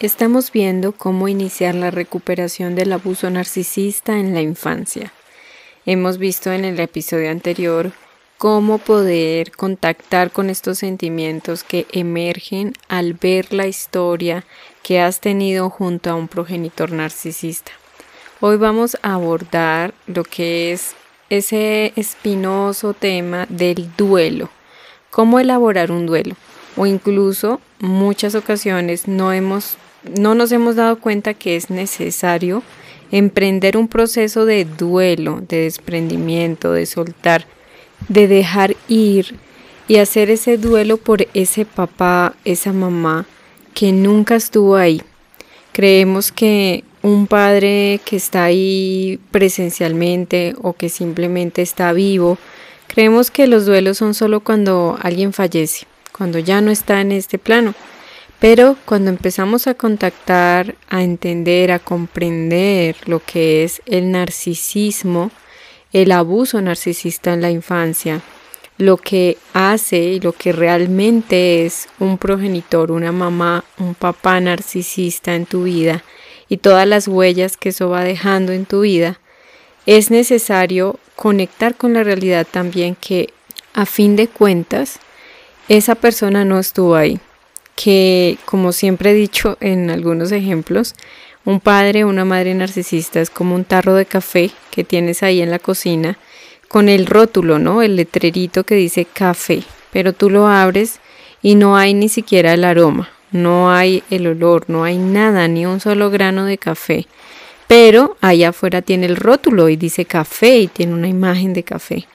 [0.00, 5.12] Estamos viendo cómo iniciar la recuperación del abuso narcisista en la infancia.
[5.84, 7.92] Hemos visto en el episodio anterior
[8.38, 14.46] cómo poder contactar con estos sentimientos que emergen al ver la historia
[14.82, 17.72] que has tenido junto a un progenitor narcisista.
[18.40, 20.94] Hoy vamos a abordar lo que es
[21.28, 24.48] ese espinoso tema del duelo,
[25.10, 26.36] cómo elaborar un duelo
[26.74, 32.62] o incluso muchas ocasiones no hemos no nos hemos dado cuenta que es necesario
[33.10, 37.46] emprender un proceso de duelo, de desprendimiento, de soltar,
[38.08, 39.34] de dejar ir
[39.88, 43.26] y hacer ese duelo por ese papá, esa mamá
[43.74, 45.02] que nunca estuvo ahí.
[45.72, 52.38] Creemos que un padre que está ahí presencialmente o que simplemente está vivo,
[52.86, 55.86] creemos que los duelos son solo cuando alguien fallece,
[56.16, 57.74] cuando ya no está en este plano.
[58.40, 65.30] Pero cuando empezamos a contactar, a entender, a comprender lo que es el narcisismo,
[65.92, 68.22] el abuso narcisista en la infancia,
[68.78, 75.34] lo que hace y lo que realmente es un progenitor, una mamá, un papá narcisista
[75.34, 76.02] en tu vida
[76.48, 79.20] y todas las huellas que eso va dejando en tu vida,
[79.84, 83.34] es necesario conectar con la realidad también que
[83.74, 84.98] a fin de cuentas
[85.68, 87.20] esa persona no estuvo ahí
[87.82, 90.94] que, como siempre he dicho en algunos ejemplos,
[91.46, 95.40] un padre o una madre narcisista es como un tarro de café que tienes ahí
[95.40, 96.18] en la cocina
[96.68, 97.80] con el rótulo, ¿no?
[97.80, 99.62] El letrerito que dice café,
[99.94, 101.00] pero tú lo abres
[101.40, 105.64] y no hay ni siquiera el aroma, no hay el olor, no hay nada, ni
[105.64, 107.06] un solo grano de café.
[107.66, 112.06] Pero allá afuera tiene el rótulo y dice café y tiene una imagen de café.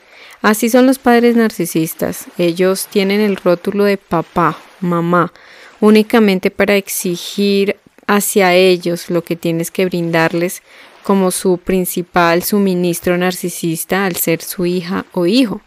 [0.44, 2.26] Así son los padres narcisistas.
[2.38, 5.34] Ellos tienen el rótulo de papá, mamá,
[5.86, 10.62] únicamente para exigir hacia ellos lo que tienes que brindarles
[11.04, 15.62] como su principal suministro narcisista al ser su hija o hijo.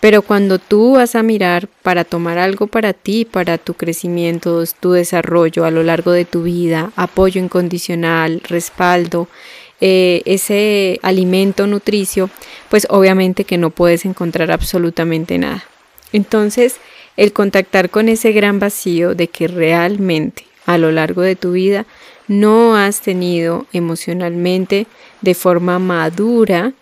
[0.00, 4.92] Pero cuando tú vas a mirar para tomar algo para ti, para tu crecimiento, tu
[4.92, 9.28] desarrollo a lo largo de tu vida, apoyo incondicional, respaldo,
[9.80, 12.28] eh, ese alimento nutricio,
[12.68, 15.64] pues obviamente que no puedes encontrar absolutamente nada.
[16.12, 16.76] Entonces,
[17.16, 21.86] el contactar con ese gran vacío de que realmente a lo largo de tu vida
[22.26, 24.86] no has tenido emocionalmente
[25.20, 26.72] de forma madura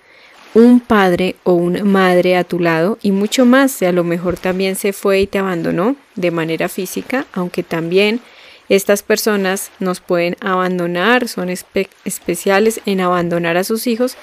[0.54, 4.76] un padre o una madre a tu lado y mucho más, a lo mejor también
[4.76, 8.20] se fue y te abandonó de manera física, aunque también
[8.68, 14.16] estas personas nos pueden abandonar, son especiales en abandonar a sus hijos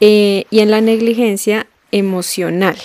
[0.00, 2.76] eh, y en la negligencia emocional.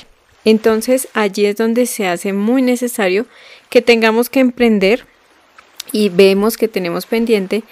[0.45, 3.25] Entonces allí es donde se hace muy necesario
[3.69, 5.05] que tengamos que emprender
[5.91, 7.63] y vemos que tenemos pendiente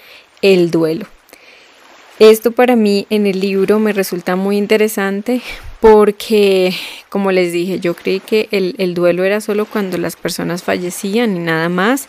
[0.42, 1.06] el duelo.
[2.18, 5.40] Esto para mí en el libro me resulta muy interesante
[5.80, 6.74] porque,
[7.10, 11.36] como les dije, yo creí que el, el, duelo era solo cuando las personas fallecían
[11.36, 12.08] y nada más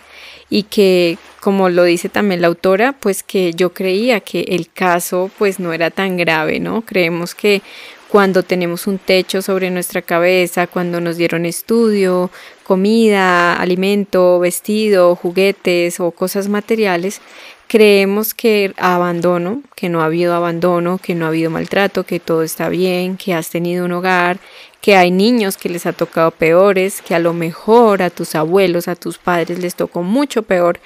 [0.49, 5.29] y que, como lo dice también la autora, pues que yo creía que el caso
[5.37, 6.81] pues no era tan grave, ¿no?
[6.81, 7.61] Creemos que
[8.09, 12.31] cuando tenemos un techo sobre nuestra cabeza, cuando nos dieron estudio,
[12.63, 17.21] comida, alimento, vestido, juguetes o cosas materiales,
[17.67, 22.41] creemos que abandono, que no ha habido abandono, que no ha habido maltrato, que todo
[22.41, 24.39] está bien, que has tenido un hogar,
[24.81, 28.87] que hay niños que les ha tocado peores, que a lo mejor a tus abuelos,
[28.87, 30.79] a tus padres les tocó mucho peor.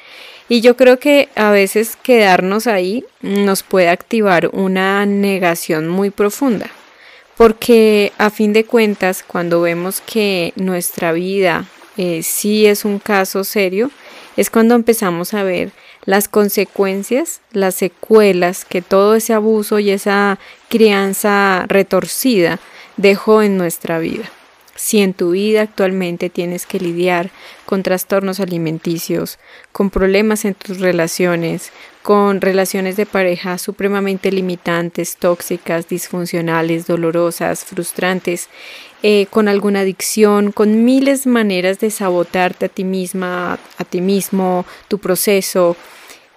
[0.49, 6.69] Y yo creo que a veces quedarnos ahí nos puede activar una negación muy profunda
[7.37, 11.65] porque a fin de cuentas cuando vemos que nuestra vida
[11.97, 13.91] eh, sí es un caso serio,
[14.37, 15.71] es cuando empezamos a ver
[16.05, 20.39] las consecuencias, las secuelas que todo ese abuso y esa
[20.69, 22.59] crianza retorcida
[22.97, 24.29] dejó en nuestra vida.
[24.83, 27.31] Si en tu vida actualmente tienes que lidiar
[27.65, 29.39] con trastornos alimenticios,
[29.71, 31.71] con problemas en tus relaciones,
[32.01, 38.49] con relaciones de pareja supremamente limitantes, tóxicas, disfuncionales, dolorosas, frustrantes,
[39.03, 44.01] eh, con alguna adicción, con miles de maneras de sabotarte a ti misma, a ti
[44.01, 45.77] mismo, tu proceso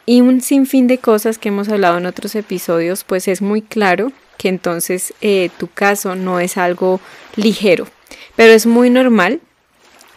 [0.06, 4.12] y un sinfín de cosas que hemos hablado en otros episodios, pues es muy claro
[4.38, 7.00] que entonces eh, tu caso no es algo
[7.34, 7.88] ligero,
[8.36, 9.40] pero es muy normal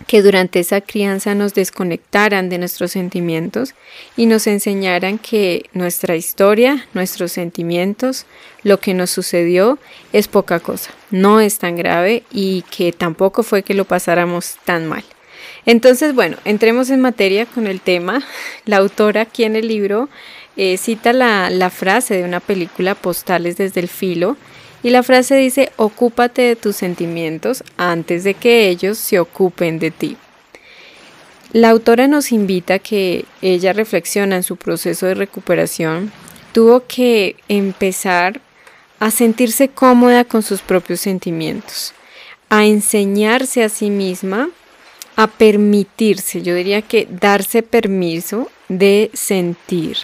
[0.07, 3.73] que durante esa crianza nos desconectaran de nuestros sentimientos
[4.15, 8.25] y nos enseñaran que nuestra historia, nuestros sentimientos,
[8.63, 9.77] lo que nos sucedió
[10.13, 14.87] es poca cosa, no es tan grave y que tampoco fue que lo pasáramos tan
[14.87, 15.03] mal.
[15.65, 18.23] Entonces, bueno, entremos en materia con el tema.
[18.65, 20.09] La autora aquí en el libro
[20.57, 24.37] eh, cita la, la frase de una película Postales desde el filo
[24.81, 29.91] y la frase dice, ocúpate de tus sentimientos antes de que ellos se ocupen de
[29.91, 30.17] ti.
[31.51, 36.11] La autora nos invita a que ella reflexiona en su proceso de recuperación,
[36.53, 38.41] tuvo que empezar
[38.99, 41.93] a sentirse cómoda con sus propios sentimientos,
[42.49, 44.49] a enseñarse a sí misma,
[45.15, 49.97] a permitirse, yo diría que darse permiso de sentir.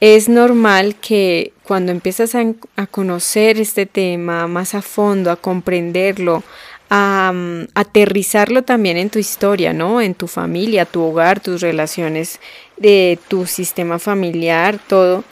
[0.00, 6.42] Es normal que cuando empiezas a, conocer este tema más a fondo, a comprenderlo,
[6.90, 10.00] a mm, aterrizarlo también en tu historia, ¿no?
[10.00, 12.40] En tu familia, tu hogar, tus relaciones,
[12.76, 15.24] de tu sistema familiar, todo.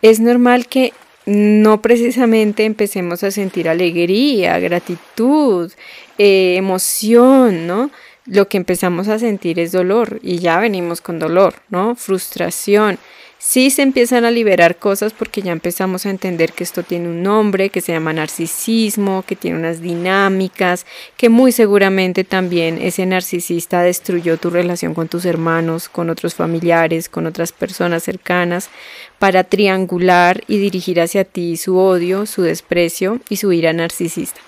[0.00, 0.92] Es normal que
[1.26, 5.72] no precisamente empecemos a sentir alegría, gratitud,
[6.18, 7.90] eh, emoción, ¿no?
[8.26, 11.94] Lo que empezamos a sentir es dolor y ya venimos con dolor, ¿no?
[11.96, 12.98] Frustración
[13.46, 17.22] sí se empiezan a liberar cosas porque ya empezamos a entender que esto tiene un
[17.22, 20.86] nombre, que se llama narcisismo, que tiene unas dinámicas,
[21.18, 27.10] que muy seguramente también ese narcisista destruyó tu relación con tus hermanos, con otros familiares,
[27.10, 28.70] con otras personas cercanas,
[29.18, 34.40] para triangular y dirigir hacia ti su odio, su desprecio y su ira narcisista.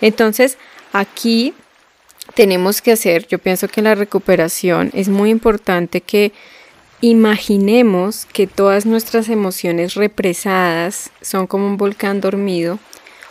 [0.00, 0.58] Entonces,
[0.92, 1.54] aquí
[2.34, 6.32] tenemos que hacer, yo pienso que la recuperación es muy importante que
[7.06, 12.78] Imaginemos que todas nuestras emociones represadas son como un volcán dormido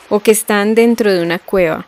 [0.09, 1.87] o que están dentro de una cueva.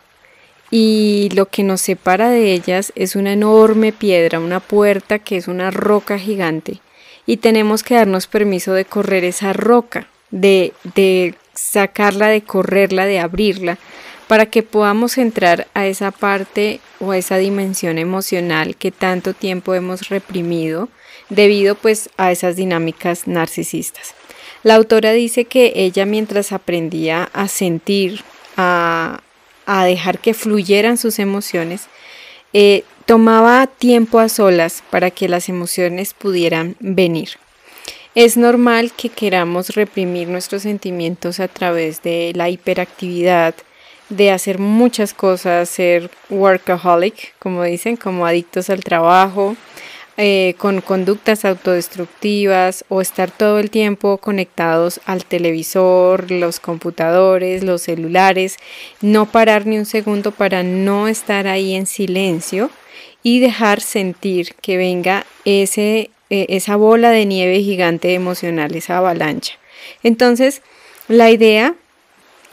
[0.68, 5.46] Y lo que nos separa de ellas es una enorme piedra, una puerta que es
[5.46, 6.80] una roca gigante.
[7.24, 13.20] Y tenemos que darnos permiso de correr esa roca, de, de sacarla, de correrla, de
[13.20, 13.78] abrirla
[14.26, 19.72] para que podamos entrar a esa parte o a esa dimensión emocional que tanto tiempo
[19.72, 20.88] hemos reprimido
[21.28, 24.14] debido pues a esas dinámicas narcisistas.
[24.62, 28.22] La autora dice que ella mientras aprendía a sentir,
[28.56, 29.20] a,
[29.84, 31.82] dejar que fluyeran sus emociones,
[32.52, 37.30] eh, tomaba tiempo a solas para que las emociones pudieran venir.
[38.16, 43.54] Es normal que queramos reprimir nuestros sentimientos a través de la hiperactividad,
[44.08, 49.56] de hacer muchas cosas, ser workaholic, como dicen, como adictos al trabajo,
[50.18, 57.82] eh, con conductas autodestructivas o estar todo el tiempo conectados al televisor, los computadores, los
[57.82, 58.56] celulares,
[59.02, 62.70] no parar ni un segundo para no estar ahí en silencio
[63.22, 69.54] y dejar sentir que venga ese, eh, esa bola de nieve gigante emocional, esa avalancha.
[70.02, 70.62] Entonces,
[71.08, 71.74] la idea,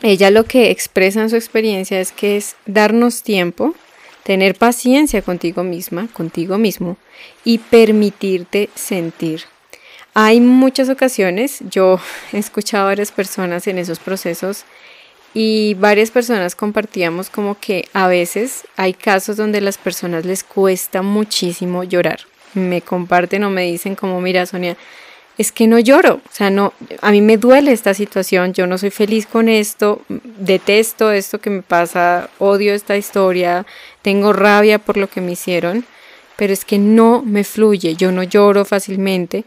[0.02, 3.74] ella lo que expresa en su experiencia es que es darnos tiempo
[4.24, 6.98] tener paciencia contigo misma, contigo mismo
[7.44, 9.44] y permitirte sentir.
[10.14, 12.00] Hay muchas ocasiones, yo
[12.34, 14.66] he escuchado a varias personas en esos procesos
[15.34, 21.02] y varias personas compartíamos como que a veces hay casos donde las personas les cuesta
[21.02, 22.20] muchísimo llorar.
[22.54, 24.78] Me comparten o me dicen como, mira Sonia,
[25.38, 28.78] es que no lloro, o sea, no, a mí me duele esta situación, yo no
[28.78, 33.66] soy feliz con esto, detesto esto que me pasa, odio esta historia,
[34.02, 35.86] tengo rabia por lo que me hicieron,
[36.36, 39.44] pero es que no me fluye, yo no lloro fácilmente,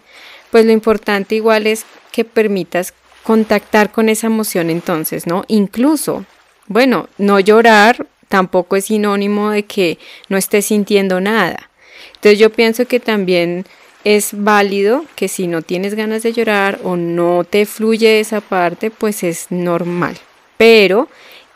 [0.50, 5.44] pues lo importante igual es que permitas contactar con esa emoción entonces, ¿no?
[5.48, 6.24] Incluso,
[6.66, 11.70] bueno, no llorar tampoco es sinónimo de que no estés sintiendo nada.
[12.14, 13.66] Entonces yo pienso que también
[14.06, 18.92] es válido que si no tienes ganas de llorar o no te fluye esa parte,
[18.92, 20.16] pues es normal.
[20.56, 21.08] Pero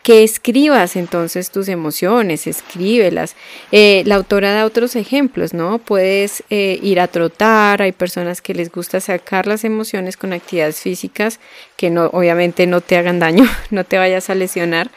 [0.03, 3.37] que escribas entonces tus emociones, escríbelas.
[3.71, 5.77] Eh, la autora da otros ejemplos, ¿no?
[5.77, 10.81] Puedes eh, ir a trotar, hay personas que les gusta sacar las emociones con actividades
[10.81, 11.39] físicas
[11.77, 14.91] que no, obviamente no te hagan daño, no te vayas a lesionar.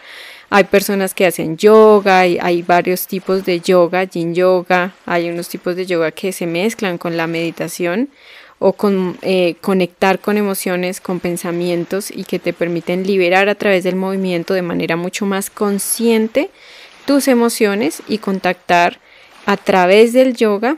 [0.56, 5.49] Hay personas que hacen yoga, hay, hay varios tipos de yoga, yin yoga, hay unos
[5.49, 8.08] tipos de yoga que se mezclan con la meditación
[8.61, 13.82] o con eh, conectar con emociones, con pensamientos y que te permiten liberar a través
[13.82, 16.50] del movimiento de manera mucho más consciente
[17.04, 19.00] tus emociones y contactar
[19.46, 20.76] a través del yoga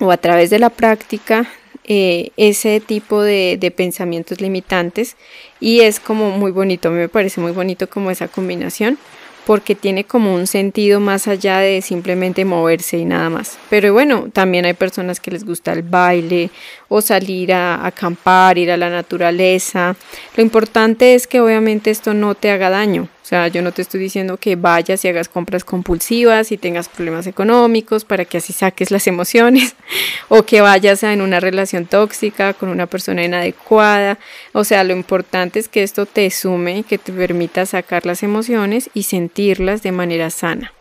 [0.00, 1.46] o a través de la práctica
[1.84, 5.16] eh, ese tipo de, de, pensamientos limitantes
[5.60, 8.98] y es como muy bonito, me parece muy bonito como esa combinación
[9.46, 13.58] porque tiene como un sentido más allá de simplemente moverse y nada más.
[13.68, 16.50] Pero bueno, también hay personas que les gusta el baile
[16.88, 19.96] o salir a acampar, ir a la naturaleza.
[20.36, 23.80] Lo importante es que obviamente esto no te haga daño, O sea, yo no te
[23.80, 28.52] estoy diciendo que vayas y hagas compras compulsivas y tengas problemas económicos para que así
[28.52, 29.76] saques las emociones
[30.28, 34.18] o que vayas en una relación tóxica con una persona inadecuada.
[34.52, 38.90] O sea, lo importante es que esto te sume, que te permita sacar las emociones
[38.92, 40.74] y sentirlas de manera sana.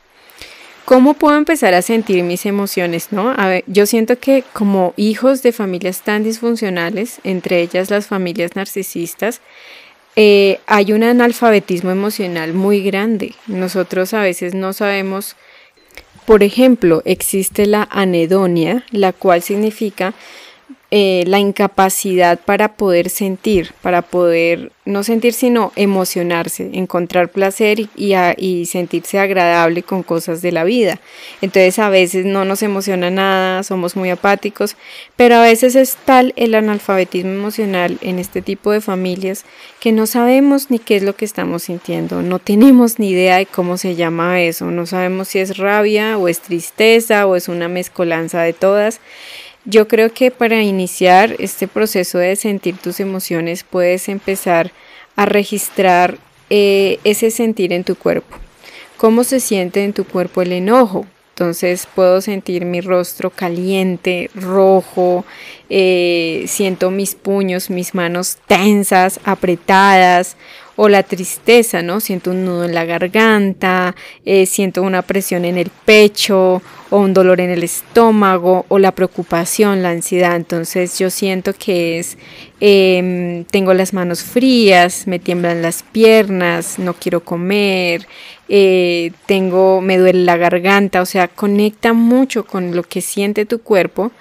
[0.84, 3.14] ¿Cómo puedo empezar a sentir mis emociones?
[3.14, 3.34] ¿no?
[3.68, 9.40] Yo siento que como hijos de familias tan disfuncionales, entre ellas las familias narcisistas,
[10.16, 13.34] eh, hay un analfabetismo emocional muy grande.
[13.48, 15.36] Nosotros a veces no sabemos,
[16.26, 20.14] por ejemplo, existe la anedonia, la cual significa
[20.96, 28.14] eh, la incapacidad para poder sentir, para poder no sentir sino emocionarse, encontrar placer y,
[28.38, 31.00] y, sentirse agradable con cosas de la vida.
[31.42, 34.76] Entonces a veces no nos emociona nada, somos muy apáticos,
[35.16, 39.46] pero a veces es tal el analfabetismo emocional en este tipo de familias
[39.80, 43.48] que no sabemos ni qué es lo que estamos sintiendo, no tenemos ni idea de
[43.48, 47.68] cómo se llama eso, no sabemos si es rabia o es tristeza o es una
[47.68, 49.00] mezcolanza de todas.
[49.66, 54.72] Yo creo que para iniciar este proceso de sentir tus emociones puedes empezar
[55.16, 56.18] a registrar
[56.50, 58.36] eh, ese sentir en tu cuerpo.
[58.98, 61.06] ¿Cómo se siente en tu cuerpo el enojo?
[61.34, 65.26] Entonces puedo sentir mi rostro caliente, rojo,
[65.70, 70.36] eh, siento mis puños, mis manos tensas, apretadas,
[70.76, 72.00] o la tristeza, ¿no?
[72.00, 77.14] Siento un nudo en la garganta, eh, siento una presión en el pecho o un
[77.14, 80.36] dolor en el estómago o la preocupación, la ansiedad.
[80.36, 82.18] Entonces yo siento que es,
[82.60, 88.08] em, tengo las manos frías, me tiemblan las piernas, no quiero comer,
[88.50, 93.62] eh, tengo, me duele la garganta, o sea, conecta mucho con lo que siente tu
[93.62, 94.12] cuerpo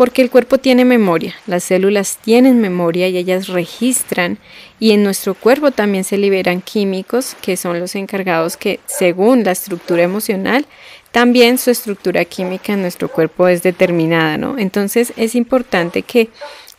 [0.00, 4.38] porque el cuerpo tiene memoria, las células tienen memoria y ellas registran
[4.78, 9.50] y en nuestro cuerpo también se liberan químicos que son los encargados que según la
[9.50, 10.64] estructura emocional,
[11.10, 14.56] también su estructura química en nuestro cuerpo es determinada, ¿no?
[14.56, 16.30] Entonces es importante que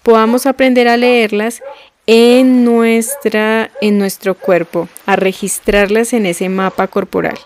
[0.02, 1.62] podamos aprender a leerlas
[2.08, 7.38] en, nuestra, en nuestro cuerpo, a registrarlas en ese mapa corporal.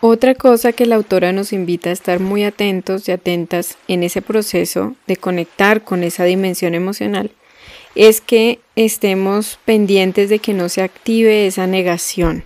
[0.00, 4.20] Otra cosa que la autora nos invita a estar muy atentos y atentas en ese
[4.20, 7.30] proceso de conectar con esa dimensión emocional
[7.94, 12.44] es que estemos pendientes de que no se active esa negación.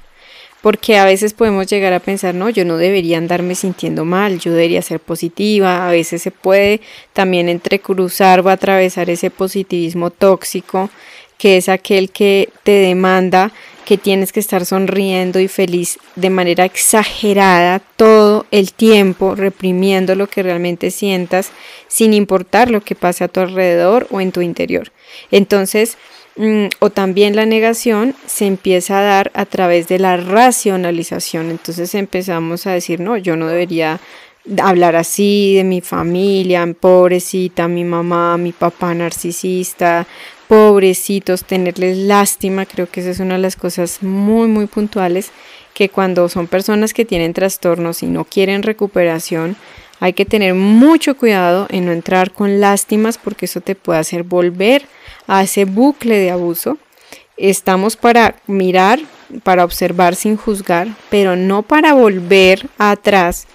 [0.63, 4.53] Porque a veces podemos llegar a pensar, no, yo no debería andarme sintiendo mal, yo
[4.53, 5.89] debería ser positiva.
[5.89, 6.83] A veces se puede
[7.15, 10.91] también entrecruzar o atravesar ese positivismo tóxico,
[11.39, 13.53] que es aquel que te demanda
[13.85, 20.27] que tienes que estar sonriendo y feliz de manera exagerada todo el tiempo, reprimiendo lo
[20.29, 21.51] que realmente sientas,
[21.89, 24.93] sin importar lo que pase a tu alrededor o en tu interior.
[25.31, 25.99] Entonces,
[26.37, 31.51] mm, o también la negación se empieza a dar a través de la racionalización.
[31.51, 34.01] Entonces empezamos a decir, no, yo no debería
[34.63, 40.07] hablar así de mi familia, pobrecita, mi mamá, mi papá narcisista,
[40.51, 45.31] pobrecitos, tenerles lástima, creo que esa es una de las cosas muy, muy puntuales,
[45.75, 49.55] que cuando son personas que tienen trastornos y no quieren recuperación,
[50.01, 54.25] hay que tener mucho cuidado en no entrar con lástimas porque eso te puede hacer
[54.25, 54.87] volver
[55.29, 56.79] a ese bucle de abuso.
[57.37, 58.99] Estamos para mirar,
[59.45, 63.47] para observar sin juzgar, pero no para volver atrás.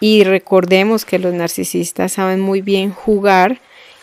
[0.00, 3.58] Y recordemos que los narcisistas saben muy bien jugar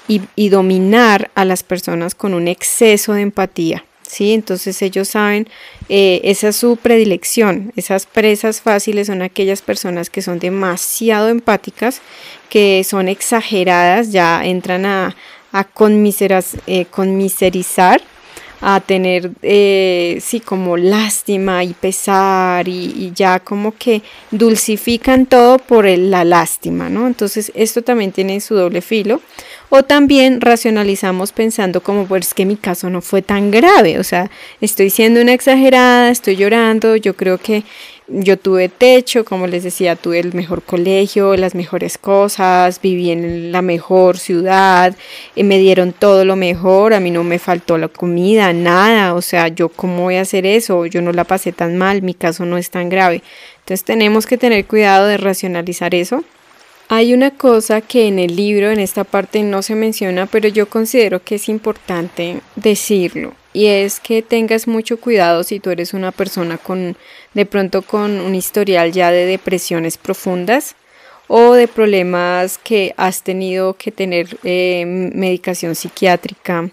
[0.09, 3.85] y, dominar a las personas con un exceso de empatía.
[4.01, 4.33] ¿sí?
[4.33, 5.47] Entonces ellos saben,
[5.87, 7.71] eh, esa es su predilección.
[7.75, 12.01] Esas presas fáciles son aquellas personas que son demasiado empáticas,
[12.49, 15.15] que son exageradas, ya entran a,
[15.51, 15.67] a
[16.67, 18.01] eh, conmiserizar
[18.61, 24.01] a tener, eh, sí, como lástima y pesar y, ya como que
[24.31, 27.07] dulcifican todo por la lástima, ¿no?
[27.07, 29.21] Entonces esto también tiene su doble filo.
[29.71, 34.31] O también racionalizamos pensando como, pues que mi caso no fue tan grave, o sea,
[34.61, 37.63] estoy siendo una exagerada, estoy llorando, yo creo que
[38.11, 43.51] yo tuve techo, como les decía, tuve el mejor colegio, las mejores cosas, viví en
[43.51, 44.95] la mejor ciudad,
[45.35, 49.21] y me dieron todo lo mejor, a mí no me faltó la comida, nada, o
[49.21, 52.45] sea, yo cómo voy a hacer eso, yo no la pasé tan mal, mi caso
[52.45, 53.21] no es tan grave.
[53.59, 56.23] Entonces tenemos que tener cuidado de racionalizar eso.
[56.87, 60.67] Hay una cosa que en el libro, en esta parte, no se menciona, pero yo
[60.67, 66.11] considero que es importante decirlo y es que tengas mucho cuidado si tú eres una
[66.11, 66.95] persona con
[67.33, 70.75] de pronto con un historial ya de depresiones profundas
[71.27, 76.69] o de problemas que has tenido que tener eh, medicación psiquiátrica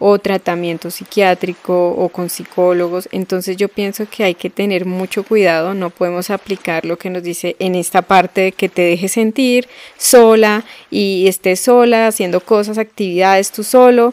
[0.00, 3.08] o tratamiento psiquiátrico o con psicólogos.
[3.12, 7.22] Entonces yo pienso que hay que tener mucho cuidado, no podemos aplicar lo que nos
[7.22, 12.78] dice en esta parte de que te dejes sentir sola y estés sola haciendo cosas,
[12.78, 14.12] actividades tú solo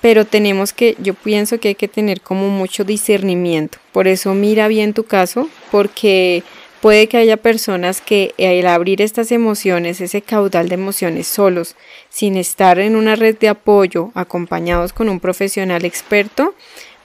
[0.00, 3.78] pero tenemos que, yo pienso que hay que tener como mucho discernimiento.
[3.92, 6.42] Por eso mira bien tu caso, porque
[6.80, 11.74] puede que haya personas que al abrir estas emociones, ese caudal de emociones solos,
[12.10, 16.54] sin estar en una red de apoyo, acompañados con un profesional experto,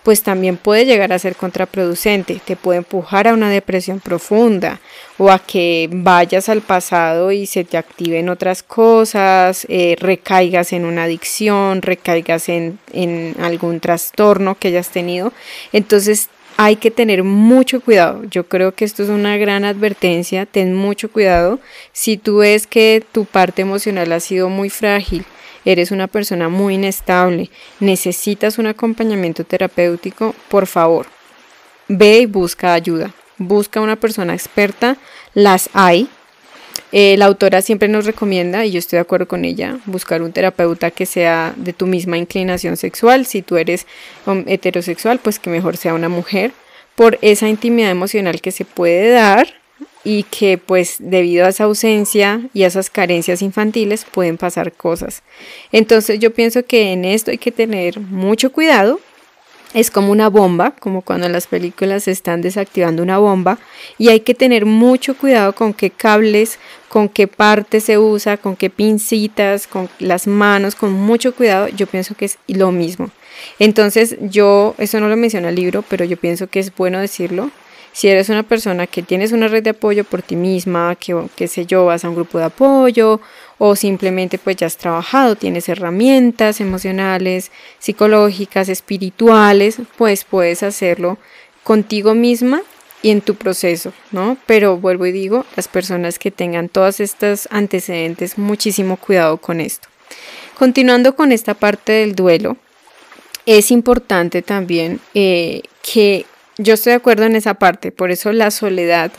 [0.03, 4.79] pues también puede llegar a ser contraproducente, te puede empujar a una depresión profunda
[5.17, 10.85] o a que vayas al pasado y se te activen otras cosas, eh, recaigas en
[10.85, 15.33] una adicción, recaigas en, en algún trastorno que hayas tenido.
[15.71, 18.23] Entonces hay que tener mucho cuidado.
[18.25, 20.45] Yo creo que esto es una gran advertencia.
[20.45, 21.59] Ten mucho cuidado
[21.91, 25.25] si tú ves que tu parte emocional ha sido muy frágil
[25.65, 27.49] eres una persona muy inestable,
[27.79, 31.07] necesitas un acompañamiento terapéutico, por favor,
[31.87, 33.13] ve y busca ayuda.
[33.37, 34.97] Busca una persona experta,
[35.33, 36.07] las hay.
[36.91, 40.31] Eh, la autora siempre nos recomienda, y yo estoy de acuerdo con ella, buscar un
[40.31, 43.25] terapeuta que sea de tu misma inclinación sexual.
[43.25, 43.87] Si tú eres
[44.45, 46.51] heterosexual, pues que mejor sea una mujer,
[46.95, 49.60] por esa intimidad emocional que se puede dar
[50.03, 55.21] y que pues debido a esa ausencia y a esas carencias infantiles pueden pasar cosas.
[55.71, 58.99] Entonces yo pienso que en esto hay que tener mucho cuidado.
[59.73, 63.57] Es como una bomba, como cuando en las películas se están desactivando una bomba
[63.97, 68.57] y hay que tener mucho cuidado con qué cables, con qué parte se usa, con
[68.57, 71.69] qué pincitas, con las manos, con mucho cuidado.
[71.69, 73.11] Yo pienso que es lo mismo.
[73.59, 77.49] Entonces yo, eso no lo menciona el libro, pero yo pienso que es bueno decirlo
[77.93, 81.47] si eres una persona que tienes una red de apoyo por ti misma, que, qué
[81.47, 83.19] sé yo, vas a un grupo de apoyo
[83.57, 91.17] o simplemente pues ya has trabajado, tienes herramientas emocionales, psicológicas, espirituales, pues puedes hacerlo
[91.63, 92.61] contigo misma
[93.03, 94.37] y en tu proceso, ¿no?
[94.45, 99.87] Pero vuelvo y digo, las personas que tengan todas estas antecedentes, muchísimo cuidado con esto.
[100.57, 102.57] Continuando con esta parte del duelo,
[103.45, 106.25] es importante también eh, que
[106.61, 109.11] yo estoy de acuerdo en esa parte, por eso la soledad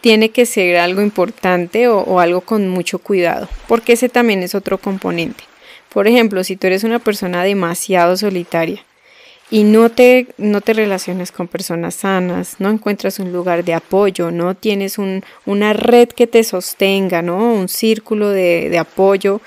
[0.00, 4.78] tiene que ser algo importante o, algo con mucho cuidado, porque ese también es otro
[4.78, 5.44] componente.
[5.92, 8.84] Por ejemplo, si tú eres una persona demasiado solitaria
[9.50, 14.30] y no te, no te relacionas con personas sanas, no encuentras un lugar de apoyo,
[14.30, 17.52] no tienes un, una red que te sostenga, ¿no?
[17.52, 19.40] un círculo de, de apoyo,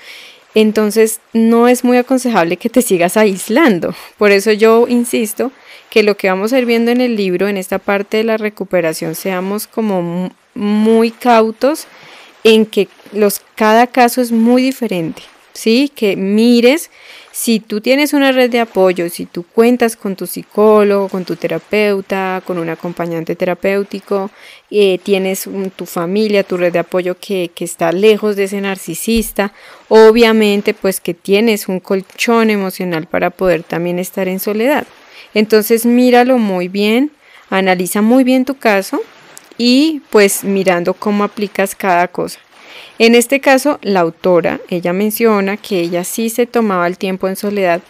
[0.54, 3.94] entonces no es muy aconsejable que te sigas aislando.
[4.18, 5.50] Por eso yo insisto
[5.94, 8.36] que lo que vamos a ir viendo en el libro, en esta parte de la
[8.36, 11.86] recuperación, seamos como muy cautos
[12.42, 15.92] en que los, cada caso es muy diferente, ¿sí?
[15.94, 16.90] Que mires
[17.30, 21.36] si tú tienes una red de apoyo, si tú cuentas con tu psicólogo, con tu
[21.36, 24.32] terapeuta, con un acompañante terapéutico,
[24.72, 29.52] eh, tienes tu familia, tu red de apoyo que, que está lejos de ese narcisista,
[29.88, 34.88] obviamente pues que tienes un colchón emocional para poder también estar en soledad.
[35.34, 37.10] Entonces míralo muy bien,
[37.50, 39.00] analiza muy bien tu caso
[39.58, 42.38] y pues mirando cómo aplicas cada cosa.
[42.98, 47.36] En este caso, la autora, ella menciona que ella sí se tomaba el tiempo en
[47.36, 47.82] soledad,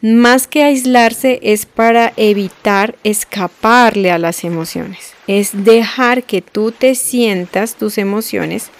[0.00, 6.94] más que aislarse es para evitar escaparle a las emociones, es dejar que tú te
[6.94, 8.70] sientas tus emociones,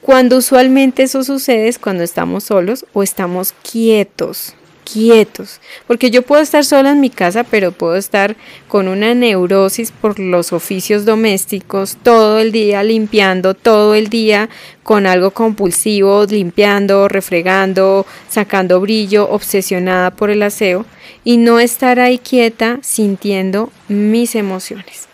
[0.00, 6.42] cuando usualmente eso sucede es cuando estamos solos o estamos quietos, quietos, porque yo puedo
[6.42, 8.36] estar sola en mi casa, pero puedo estar
[8.68, 14.48] con una neurosis por los oficios domésticos todo el día limpiando, todo el día
[14.82, 20.84] con algo compulsivo, limpiando, refregando, sacando brillo, obsesionada por el aseo
[21.24, 25.08] y no estar ahí quieta sintiendo mis emociones.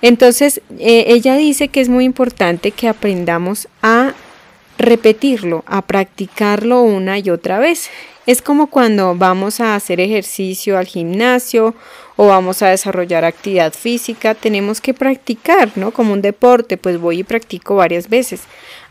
[0.00, 3.97] Entonces, eh, ella dice que es muy importante que aprendamos a
[4.78, 7.90] repetirlo, a practicarlo una y otra vez.
[8.26, 11.74] Es como cuando vamos a hacer ejercicio al gimnasio
[12.16, 15.92] o vamos a desarrollar actividad física, tenemos que practicar, ¿no?
[15.92, 18.42] Como un deporte, pues voy y practico varias veces.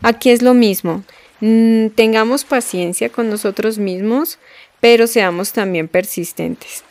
[0.02, 1.04] Aquí es lo mismo.
[1.40, 4.38] Mm, tengamos paciencia con nosotros mismos,
[4.80, 6.84] pero seamos también persistentes.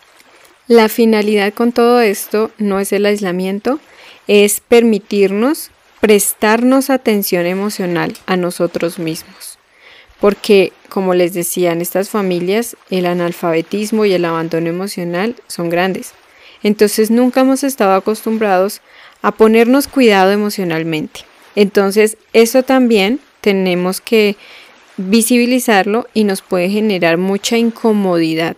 [0.68, 3.80] La finalidad con todo esto no es el aislamiento,
[4.28, 5.72] es permitirnos
[6.08, 9.58] prestarnos atención emocional a nosotros mismos
[10.22, 16.14] porque, como les decía, en estas familias el analfabetismo y el abandono emocional son grandes.
[16.64, 18.80] Entonces nunca hemos estado acostumbrados
[19.22, 21.26] a ponernos cuidado emocionalmente.
[21.58, 24.38] Entonces eso también tenemos que
[24.96, 28.56] visibilizarlo y nos puede generar mucha incomodidad.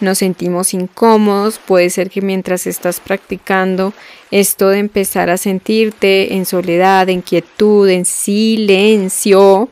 [0.00, 3.92] Nos sentimos incómodos, puede ser que mientras estás practicando
[4.30, 9.68] esto de empezar a sentirte en soledad, en quietud, en silencio,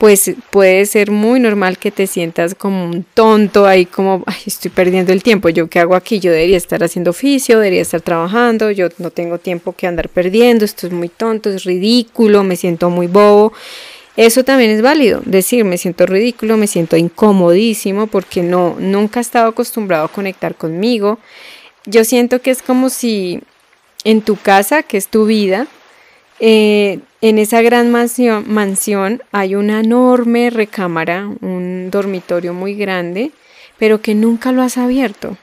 [0.00, 5.12] pues puede ser muy normal que te sientas como un tonto ahí como, estoy perdiendo
[5.12, 8.88] el tiempo, yo qué hago aquí, yo debería estar haciendo oficio, debería estar trabajando, yo
[8.96, 13.08] no tengo tiempo que andar perdiendo, esto es muy tonto, es ridículo, me siento muy
[13.08, 13.52] bobo.
[14.20, 19.22] Eso también es válido, decir me siento ridículo, me siento incomodísimo porque no nunca he
[19.22, 21.18] estado acostumbrado a conectar conmigo.
[21.86, 23.40] Yo siento que es como si
[24.04, 25.68] en tu casa, que es tu vida,
[26.38, 33.30] eh, en esa gran mansión, mansión hay una enorme recámara, un dormitorio muy grande,
[33.78, 35.38] pero que nunca lo has abierto.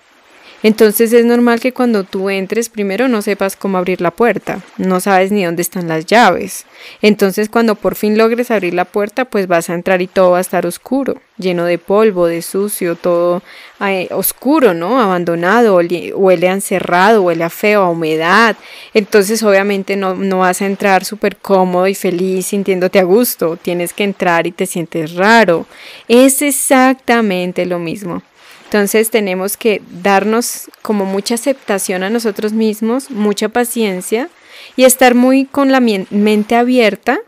[0.64, 5.00] Entonces es normal que cuando tú entres primero no sepas cómo abrir la puerta, no
[5.00, 6.66] sabes ni dónde están las llaves.
[7.02, 10.40] Entonces cuando por fin logres abrir la puerta pues vas a entrar y todo va
[10.40, 13.44] a estar oscuro, lleno de polvo, de sucio, todo
[13.82, 15.00] eh, oscuro, ¿no?
[15.00, 18.56] Abandonado, huele a encerrado, huele a feo, a humedad.
[18.96, 23.94] Entonces obviamente no, no vas a entrar súper cómodo y feliz sintiéndote a gusto, tienes
[23.94, 25.68] que entrar y te sientes raro.
[26.08, 28.24] Es exactamente lo mismo.
[28.68, 34.28] Entonces tenemos que darnos como mucha aceptación a nosotros mismos, mucha paciencia
[34.76, 37.22] y estar muy con la mente abierta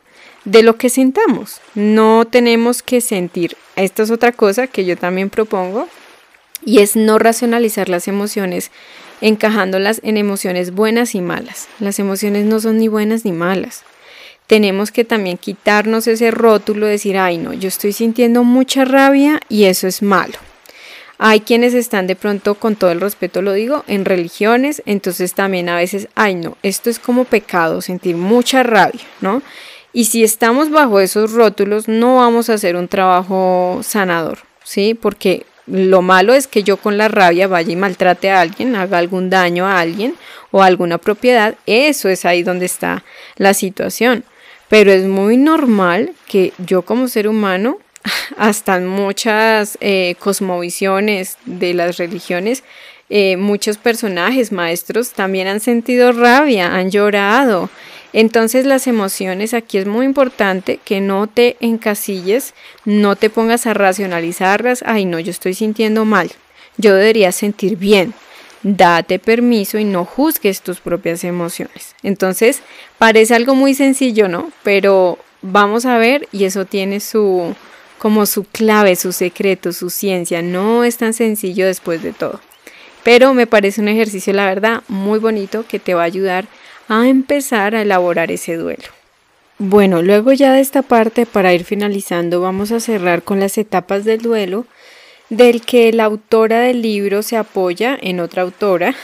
[0.44, 1.62] de lo que sintamos.
[1.76, 3.56] No tenemos que sentir.
[3.78, 5.88] Esta es otra cosa que yo también propongo
[6.66, 8.70] y es no racionalizar las emociones
[9.22, 11.70] encajándolas en emociones buenas y malas.
[11.80, 13.84] Las emociones no son ni buenas ni malas.
[14.46, 19.40] Tenemos que también quitarnos ese rótulo, de decir, ay no, yo estoy sintiendo mucha rabia
[19.48, 20.34] y eso es malo.
[21.22, 25.68] Hay quienes están de pronto, con todo el respeto lo digo, en religiones, entonces también
[25.68, 29.42] a veces, ay no, esto es como pecado, sentir mucha rabia, ¿no?
[29.92, 34.94] Y si estamos bajo esos rótulos, no vamos a hacer un trabajo sanador, ¿sí?
[34.94, 38.98] Porque lo malo es que yo con la rabia vaya y maltrate a alguien, haga
[38.98, 40.16] algún daño a alguien
[40.52, 43.04] o a alguna propiedad, eso es ahí donde está
[43.36, 44.24] la situación.
[44.70, 47.80] Pero es muy normal que yo como ser humano
[48.38, 52.64] hasta muchas eh, cosmovisiones de las religiones,
[53.10, 57.70] eh, muchos personajes, maestros, también han sentido rabia, han llorado.
[58.14, 62.54] Entonces las emociones aquí es muy importante que no te encasilles,
[62.86, 66.32] no te pongas a racionalizarlas, ay no, yo estoy sintiendo mal,
[66.78, 68.14] yo debería sentir bien.
[68.62, 71.96] Date permiso y no juzgues tus propias emociones.
[72.04, 72.62] Entonces,
[72.98, 74.52] parece algo muy sencillo, ¿no?
[74.64, 77.56] Pero vamos a ver y eso tiene su,
[78.00, 80.42] como su clave, su secreto, su ciencia.
[80.42, 82.40] No es tan sencillo después de todo.
[83.04, 86.48] Pero me parece un ejercicio, la verdad, muy bonito que te va a ayudar
[86.88, 88.86] a empezar a elaborar ese duelo.
[89.60, 94.06] Bueno, luego ya de esta parte, para ir finalizando, vamos a cerrar con las etapas
[94.06, 94.66] del duelo,
[95.30, 98.96] del que la autora del libro se apoya en otra autora,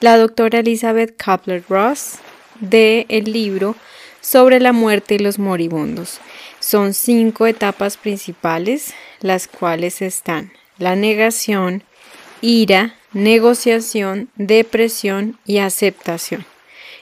[0.00, 2.18] la doctora Elizabeth Kapler-Ross,
[2.60, 3.74] del el libro
[4.20, 6.20] sobre la muerte y los moribundos.
[6.66, 11.84] Son cinco etapas principales, las cuales están la negación,
[12.40, 16.44] ira, negociación, depresión y aceptación.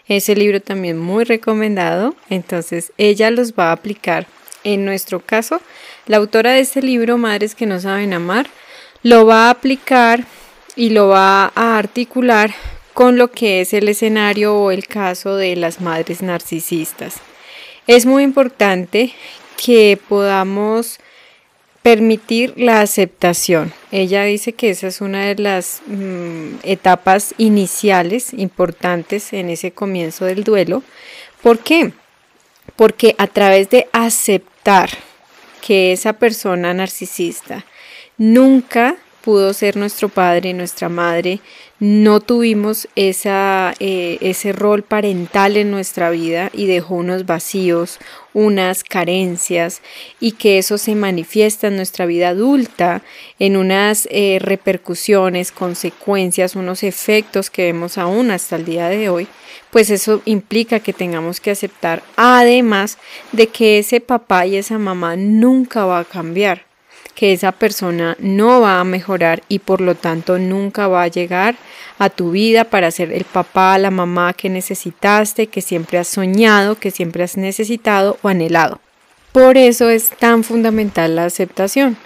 [0.06, 4.26] Ese libro también muy recomendado, entonces ella los va a aplicar.
[4.64, 5.62] En nuestro caso,
[6.06, 8.48] la autora de este libro, Madres que no saben amar,
[9.02, 10.26] lo va a aplicar
[10.76, 12.52] y lo va a articular
[12.92, 17.14] con lo que es el escenario o el caso de las madres narcisistas.
[17.86, 19.14] Es muy importante
[19.56, 20.98] que podamos
[21.82, 23.72] permitir la aceptación.
[23.92, 30.24] Ella dice que esa es una de las mm, etapas iniciales importantes en ese comienzo
[30.24, 30.82] del duelo.
[31.42, 31.92] ¿Por qué?
[32.74, 34.88] Porque a través de aceptar
[35.60, 37.66] que esa persona narcisista
[38.16, 41.40] nunca pudo ser nuestro padre, nuestra madre,
[41.80, 48.00] no tuvimos esa, eh, ese rol parental en nuestra vida y dejó unos vacíos,
[48.34, 49.80] unas carencias
[50.20, 53.02] y que eso se manifiesta en nuestra vida adulta
[53.38, 59.26] en unas eh, repercusiones, consecuencias, unos efectos que vemos aún hasta el día de hoy,
[59.70, 62.98] pues eso implica que tengamos que aceptar además
[63.32, 66.73] de que ese papá y esa mamá nunca va a cambiar
[67.14, 71.56] que esa persona no va a mejorar y por lo tanto nunca va a llegar
[71.98, 76.76] a tu vida para ser el papá, la mamá que necesitaste, que siempre has soñado,
[76.76, 78.80] que siempre has necesitado o anhelado.
[79.32, 81.96] Por eso es tan fundamental la aceptación.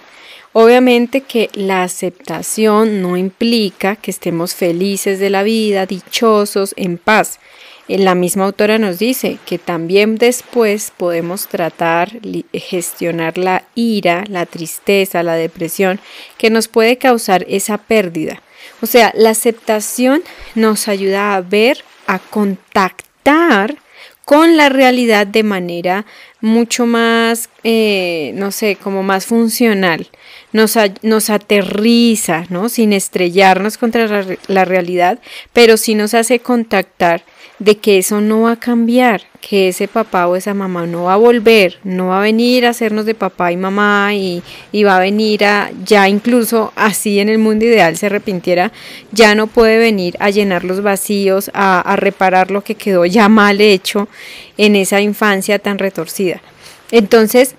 [0.51, 7.39] Obviamente que la aceptación no implica que estemos felices de la vida, dichosos, en paz.
[7.97, 12.11] La misma autora nos dice que también después podemos tratar,
[12.53, 15.99] gestionar la ira, la tristeza, la depresión
[16.37, 18.41] que nos puede causar esa pérdida.
[18.81, 20.21] O sea, la aceptación
[20.55, 23.77] nos ayuda a ver, a contactar
[24.23, 26.05] con la realidad de manera
[26.39, 30.07] mucho más, eh, no sé, como más funcional.
[30.53, 32.69] Nos, nos aterriza, ¿no?
[32.69, 35.17] Sin estrellarnos contra la, la realidad,
[35.51, 37.23] pero sí nos hace contactar
[37.59, 41.13] de que eso no va a cambiar, que ese papá o esa mamá no va
[41.13, 44.41] a volver, no va a venir a hacernos de papá y mamá y,
[44.83, 48.71] va a venir a, ya incluso así en el mundo ideal se arrepintiera,
[49.11, 53.27] ya no puede venir a llenar los vacíos, a, a reparar lo que quedó ya
[53.27, 54.07] mal hecho
[54.57, 56.41] en esa infancia tan retorcida.
[56.91, 57.55] Entonces,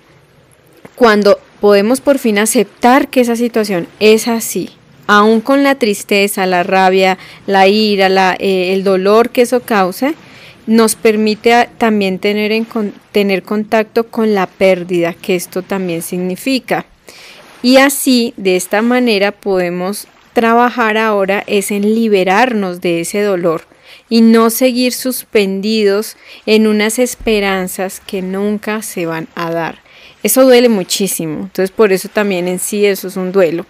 [0.95, 4.71] cuando podemos por fin aceptar que esa situación es así,
[5.11, 10.13] aún con la tristeza, la rabia, la ira, eh, el dolor que eso cause,
[10.67, 12.65] nos permite también tener, en,
[13.11, 16.85] tener contacto con la pérdida que esto también significa.
[17.61, 23.63] Y así, de esta manera, podemos trabajar ahora es en liberarnos de ese dolor
[24.07, 29.79] y no seguir suspendidos en unas esperanzas que nunca se van a dar.
[30.23, 33.65] Eso duele muchísimo, entonces por eso también en sí eso es un duelo.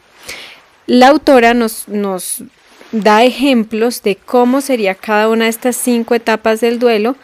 [0.91, 2.43] La autora nos, nos
[2.91, 7.15] da ejemplos de cómo sería cada una de estas cinco etapas del duelo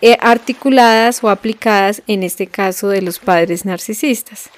[0.00, 4.48] eh, articuladas o aplicadas en este caso de los padres narcisistas.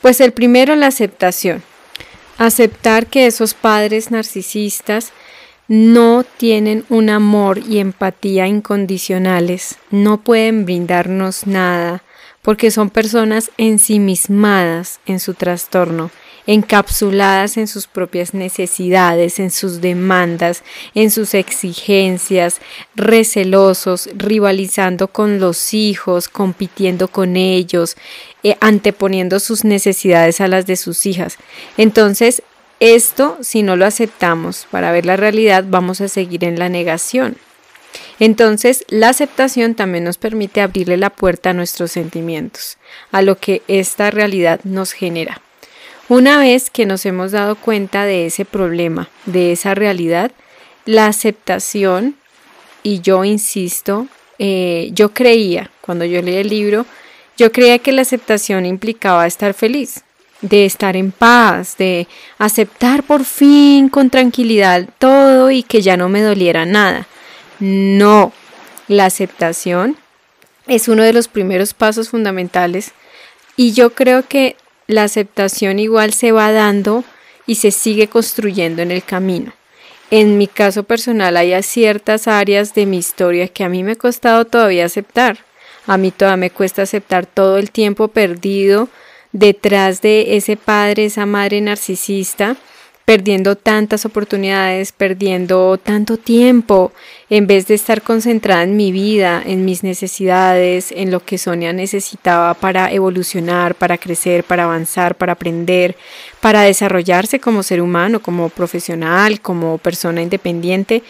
[0.00, 1.62] Pues el primero, la aceptación.
[2.38, 5.12] Aceptar que esos padres narcisistas
[5.68, 12.02] no tienen un amor y empatía incondicionales, no pueden brindarnos nada,
[12.40, 16.10] porque son personas ensimismadas en su trastorno
[16.46, 20.62] encapsuladas en sus propias necesidades, en sus demandas,
[20.94, 22.60] en sus exigencias,
[22.94, 27.96] recelosos, rivalizando con los hijos, compitiendo con ellos,
[28.42, 31.38] eh, anteponiendo sus necesidades a las de sus hijas.
[31.76, 32.42] Entonces,
[32.80, 37.36] esto, si no lo aceptamos para ver la realidad, vamos a seguir en la negación.
[38.18, 42.78] Entonces, la aceptación también nos permite abrirle la puerta a nuestros sentimientos,
[43.12, 45.43] a lo que esta realidad nos genera.
[46.14, 50.30] Una vez que nos hemos dado cuenta de ese problema, de esa realidad,
[50.84, 52.14] la aceptación,
[52.84, 54.06] y yo insisto,
[54.38, 56.86] eh, yo creía, cuando yo leí el libro,
[57.36, 60.04] yo creía que la aceptación implicaba estar feliz,
[60.40, 62.06] de estar en paz, de
[62.38, 67.08] aceptar por fin con tranquilidad todo y que ya no me doliera nada.
[67.58, 68.32] No,
[68.86, 69.96] la aceptación
[70.68, 72.92] es uno de los primeros pasos fundamentales
[73.56, 74.54] y yo creo que
[74.86, 77.04] la aceptación igual se va dando
[77.46, 79.52] y se sigue construyendo en el camino.
[80.10, 83.96] En mi caso personal hay ciertas áreas de mi historia que a mí me ha
[83.96, 85.38] costado todavía aceptar.
[85.86, 88.88] A mí todavía me cuesta aceptar todo el tiempo perdido
[89.32, 92.56] detrás de ese padre, esa madre narcisista
[93.04, 96.92] perdiendo tantas oportunidades, perdiendo tanto tiempo,
[97.28, 101.72] en vez de estar concentrada en mi vida, en mis necesidades, en lo que Sonia
[101.72, 105.96] necesitaba para evolucionar, para crecer, para avanzar, para aprender,
[106.40, 111.02] para desarrollarse como ser humano, como profesional, como persona independiente.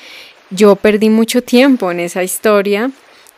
[0.50, 2.90] Yo perdí mucho tiempo en esa historia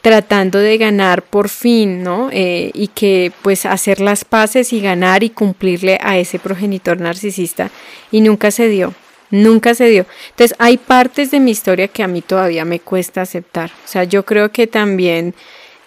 [0.07, 2.29] tratando de ganar por fin, ¿no?
[2.31, 7.73] Eh, y que pues hacer las paces y ganar y cumplirle a ese progenitor narcisista
[8.13, 8.95] y nunca se dio,
[9.33, 10.07] nunca se dio.
[10.31, 13.73] Entonces hay partes de mi historia que a mí todavía me cuesta aceptar.
[13.85, 15.35] O sea, yo creo que también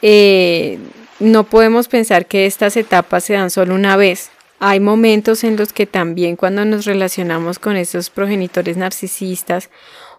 [0.01, 0.79] eh,
[1.21, 4.32] no podemos pensar que estas etapas se dan solo una vez.
[4.60, 9.69] Hay momentos en los que también cuando nos relacionamos con esos progenitores narcisistas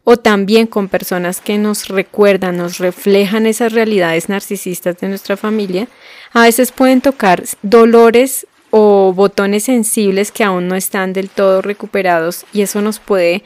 [0.05, 5.89] o también con personas que nos recuerdan, nos reflejan esas realidades narcisistas de nuestra familia,
[6.33, 12.47] a veces pueden tocar dolores o botones sensibles que aún no están del todo recuperados
[12.53, 13.43] y eso nos puede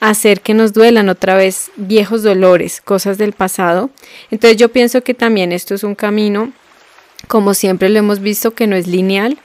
[0.00, 3.90] hacer que nos duelan otra vez viejos dolores, cosas del pasado.
[4.30, 6.52] Entonces yo pienso que también esto es un camino,
[7.26, 9.38] como siempre lo hemos visto, que no es lineal.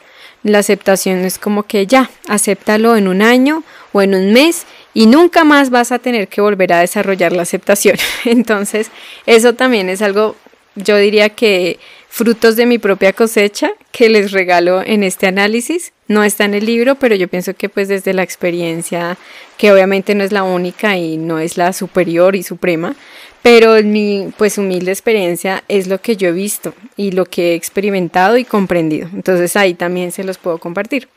[0.43, 5.08] La aceptación es como que ya, acéptalo en un año o en un mes y
[5.08, 7.98] nunca más vas a tener que volver a desarrollar la aceptación.
[8.26, 8.90] Entonces,
[9.26, 10.36] eso también es algo,
[10.76, 11.80] yo diría que
[12.14, 15.94] frutos de mi propia cosecha que les regalo en este análisis.
[16.08, 19.18] No está en el libro, pero yo pienso que pues desde la experiencia,
[19.58, 22.96] que obviamente no es la única y no es la superior y suprema,
[23.42, 27.56] pero mi pues humilde experiencia es lo que yo he visto y lo que he
[27.56, 29.10] experimentado y comprendido.
[29.12, 31.08] Entonces ahí también se los puedo compartir.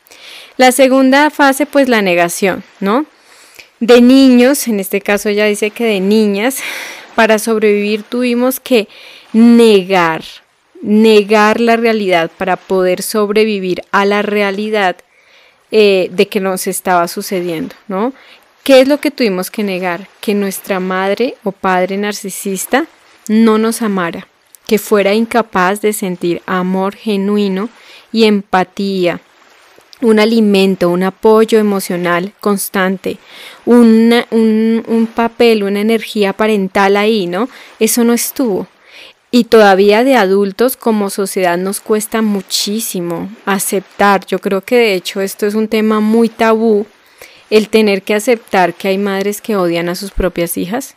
[0.56, 3.04] La segunda fase pues la negación, ¿no?
[3.80, 6.58] De niños, en este caso ya dice que de niñas,
[7.14, 8.88] para sobrevivir tuvimos que
[9.32, 10.22] negar,
[10.82, 14.96] negar la realidad para poder sobrevivir a la realidad
[15.70, 18.12] eh, de que nos estaba sucediendo, ¿no?
[18.62, 20.08] ¿Qué es lo que tuvimos que negar?
[20.20, 22.86] Que nuestra madre o padre narcisista
[23.28, 24.26] no nos amara,
[24.66, 27.68] que fuera incapaz de sentir amor genuino
[28.12, 29.20] y empatía,
[30.00, 33.18] un alimento, un apoyo emocional constante,
[33.66, 37.48] un, un, papel, una energía parental ahí, ¿no?
[37.78, 38.66] Eso no estuvo.
[39.30, 44.24] Y todavía de adultos como sociedad nos cuesta muchísimo aceptar.
[44.24, 46.86] Yo creo que de hecho esto es un tema muy tabú,
[47.50, 50.94] el tener que aceptar que hay madres que odian a sus propias hijas,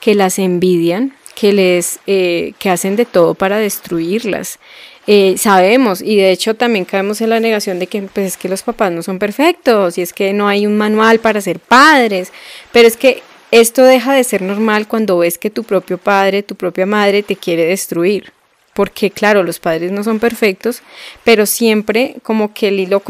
[0.00, 4.58] que las envidian, que les eh, que hacen de todo para destruirlas.
[5.06, 8.48] Eh, sabemos y de hecho también caemos en la negación de que pues es que
[8.48, 12.32] los papás no son perfectos y es que no hay un manual para ser padres,
[12.70, 16.54] pero es que esto deja de ser normal cuando ves que tu propio padre, tu
[16.54, 18.32] propia madre te quiere destruir.
[18.74, 20.80] Porque claro, los padres no son perfectos,
[21.24, 23.02] pero siempre como que el hilo,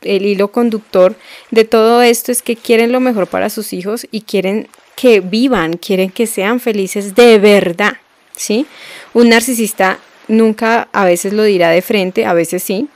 [0.00, 1.14] el hilo conductor
[1.50, 5.76] de todo esto es que quieren lo mejor para sus hijos y quieren que vivan,
[5.76, 7.98] quieren que sean felices de verdad,
[8.34, 8.66] ¿sí?
[9.12, 9.98] Un narcisista
[10.30, 12.88] nunca a veces lo dirá de frente, a veces sí,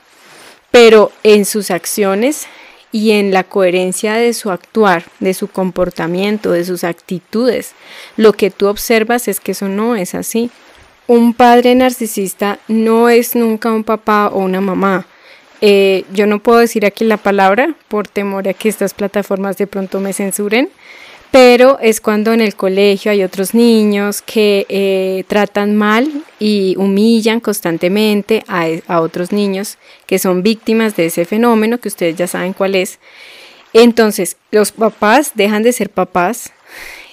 [0.71, 2.47] pero en sus acciones
[2.91, 7.73] y en la coherencia de su actuar, de su comportamiento, de sus actitudes.
[8.15, 10.49] Lo que tú observas es que eso no es así.
[11.07, 15.05] Un padre narcisista no es nunca un papá o una mamá.
[15.61, 19.67] Eh, yo no puedo decir aquí la palabra por temor a que estas plataformas de
[19.67, 20.69] pronto me censuren,
[21.35, 27.41] pero es cuando en el colegio hay otros niños que eh, tratan mal y humillan
[27.41, 32.53] constantemente a, a, otros niños que son víctimas de ese fenómeno que ustedes ya saben
[32.53, 32.99] cuál es.
[33.73, 36.53] Entonces, los papás dejan de ser papás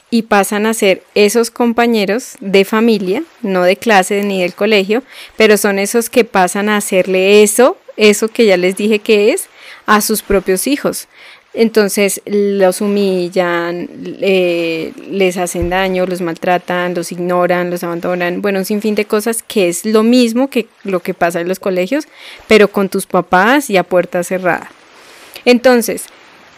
[0.08, 5.02] y pasan a ser esos compañeros de familia, no de clase ni del colegio,
[5.36, 9.48] pero son esos que pasan a hacerle eso, eso que ya les dije que es,
[9.84, 11.08] a sus propios hijos.
[11.54, 18.94] Entonces los humillan, les hacen daño, los maltratan, los ignoran, los abandonan, bueno, un sinfín
[18.94, 22.06] de cosas que es lo mismo que lo que pasa en los colegios,
[22.48, 24.70] pero con tus papás y a puerta cerrada.
[25.44, 26.06] Entonces,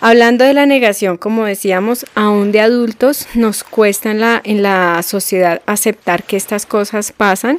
[0.00, 5.02] hablando de la negación, como decíamos, aún de adultos nos cuesta en la, en la
[5.02, 7.58] sociedad aceptar que estas cosas pasan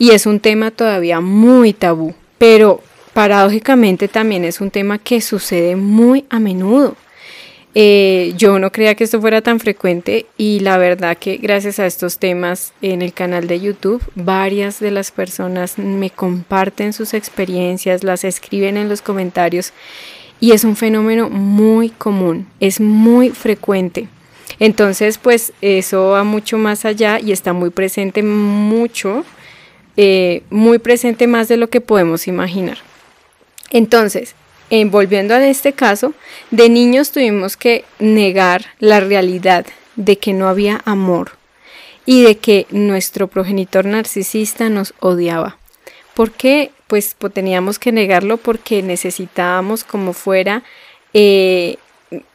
[0.00, 2.82] y es un tema todavía muy tabú, pero
[3.14, 6.96] paradójicamente también es un tema que sucede muy a menudo.
[7.76, 11.86] Eh, yo no creía que esto fuera tan frecuente y la verdad que gracias a
[11.86, 18.04] estos temas en el canal de YouTube, varias de las personas me comparten sus experiencias,
[18.04, 19.72] las escriben en los comentarios
[20.38, 24.08] y es un fenómeno muy común, es muy frecuente.
[24.60, 29.24] Entonces, pues eso va mucho más allá y está muy presente, mucho,
[29.96, 32.78] eh, muy presente más de lo que podemos imaginar.
[33.70, 34.34] Entonces,
[34.86, 36.14] volviendo a este caso,
[36.50, 41.32] de niños tuvimos que negar la realidad de que no había amor
[42.06, 45.58] y de que nuestro progenitor narcisista nos odiaba.
[46.14, 46.70] ¿Por qué?
[46.86, 50.62] Pues, teníamos que negarlo porque necesitábamos como fuera
[51.12, 51.76] eh,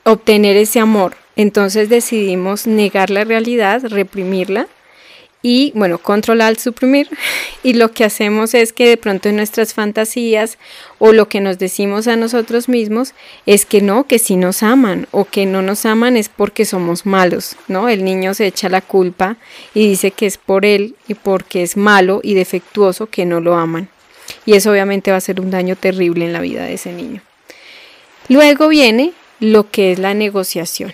[0.04, 1.16] obtener ese amor.
[1.36, 4.68] Entonces decidimos negar la realidad, reprimirla
[5.42, 7.10] y bueno, controlar, suprimir.
[7.62, 10.58] Y lo que hacemos es que de pronto en nuestras fantasías
[10.98, 13.14] o lo que nos decimos a nosotros mismos
[13.46, 17.06] es que no, que sí nos aman o que no nos aman es porque somos
[17.06, 17.90] malos, ¿no?
[17.90, 19.36] El niño se echa la culpa
[19.74, 23.56] y dice que es por él y porque es malo y defectuoso que no lo
[23.56, 23.90] aman.
[24.46, 27.22] Y eso obviamente va a ser un daño terrible en la vida de ese niño.
[28.30, 30.94] Luego viene lo que es la negociación.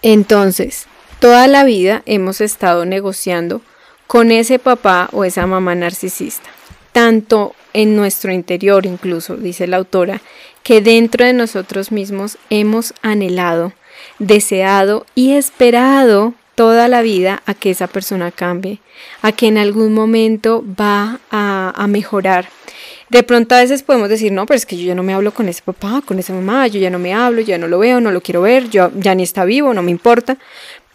[0.00, 0.86] Entonces,
[1.18, 3.62] Toda la vida hemos estado negociando
[4.06, 6.48] con ese papá o esa mamá narcisista,
[6.92, 10.20] tanto en nuestro interior incluso, dice la autora,
[10.62, 13.72] que dentro de nosotros mismos hemos anhelado,
[14.18, 18.80] deseado y esperado toda la vida a que esa persona cambie,
[19.22, 22.48] a que en algún momento va a, mejorar,
[23.10, 25.32] de pronto a veces podemos decir, no, pero es que yo ya no me hablo
[25.32, 28.00] con ese papá, con esa mamá, yo ya no me hablo, ya no lo veo,
[28.00, 30.38] no lo quiero ver, yo ya ni está vivo, no me importa.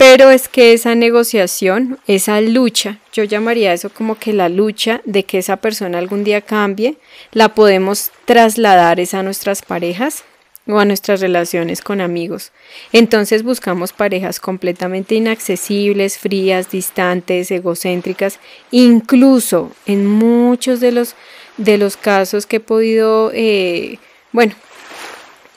[0.01, 5.25] Pero es que esa negociación, esa lucha, yo llamaría eso como que la lucha de
[5.25, 6.95] que esa persona algún día cambie,
[7.33, 10.23] la podemos trasladar a nuestras parejas
[10.65, 12.51] o a nuestras relaciones con amigos.
[12.91, 18.39] Entonces buscamos parejas completamente inaccesibles, frías, distantes, egocéntricas,
[18.71, 21.13] incluso en muchos de los
[21.57, 23.99] de los casos que he podido, eh,
[24.31, 24.55] bueno,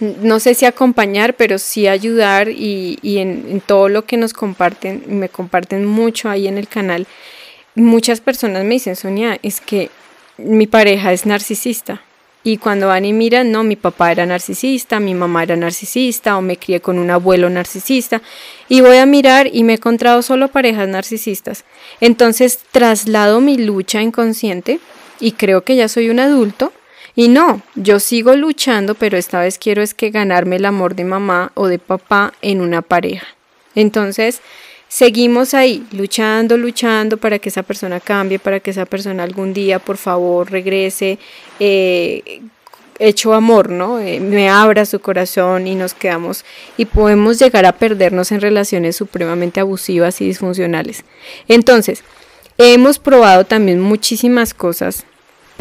[0.01, 5.05] no sé si acompañar, pero sí ayudar y, en, en, todo lo que nos comparten,
[5.07, 7.07] me comparten mucho ahí en el canal.
[7.75, 9.91] Muchas personas me dicen, Sonia, es que
[10.37, 12.03] mi pareja es narcisista.
[12.47, 16.43] Y cuando van y miran, no, mi papá era narcisista, mi mamá era narcisista, o
[16.43, 18.21] me crié con un abuelo narcisista,
[18.69, 21.65] y voy a mirar y me he encontrado solo parejas narcisistas.
[22.03, 24.79] Entonces traslado mi lucha inconsciente
[25.21, 26.73] y creo que ya soy un adulto.
[27.17, 31.05] Y no, yo sigo luchando, pero esta vez quiero es que ganarme el amor de
[31.05, 33.27] mamá o de papá en una pareja.
[33.77, 34.41] Entonces,
[34.89, 39.79] seguimos ahí, luchando, luchando para que esa persona cambie, para que esa persona algún día,
[39.79, 41.19] por favor, regrese,
[41.61, 42.43] eh,
[42.99, 44.01] hecho amor, ¿no?
[44.01, 46.45] Eh, me abra su corazón y nos quedamos
[46.77, 51.05] y podemos llegar a perdernos en relaciones supremamente abusivas y disfuncionales.
[51.49, 52.03] Entonces,
[52.59, 55.05] hemos probado también muchísimas cosas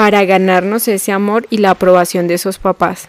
[0.04, 3.08] para ganarnos ese amor y la aprobación de esos papás.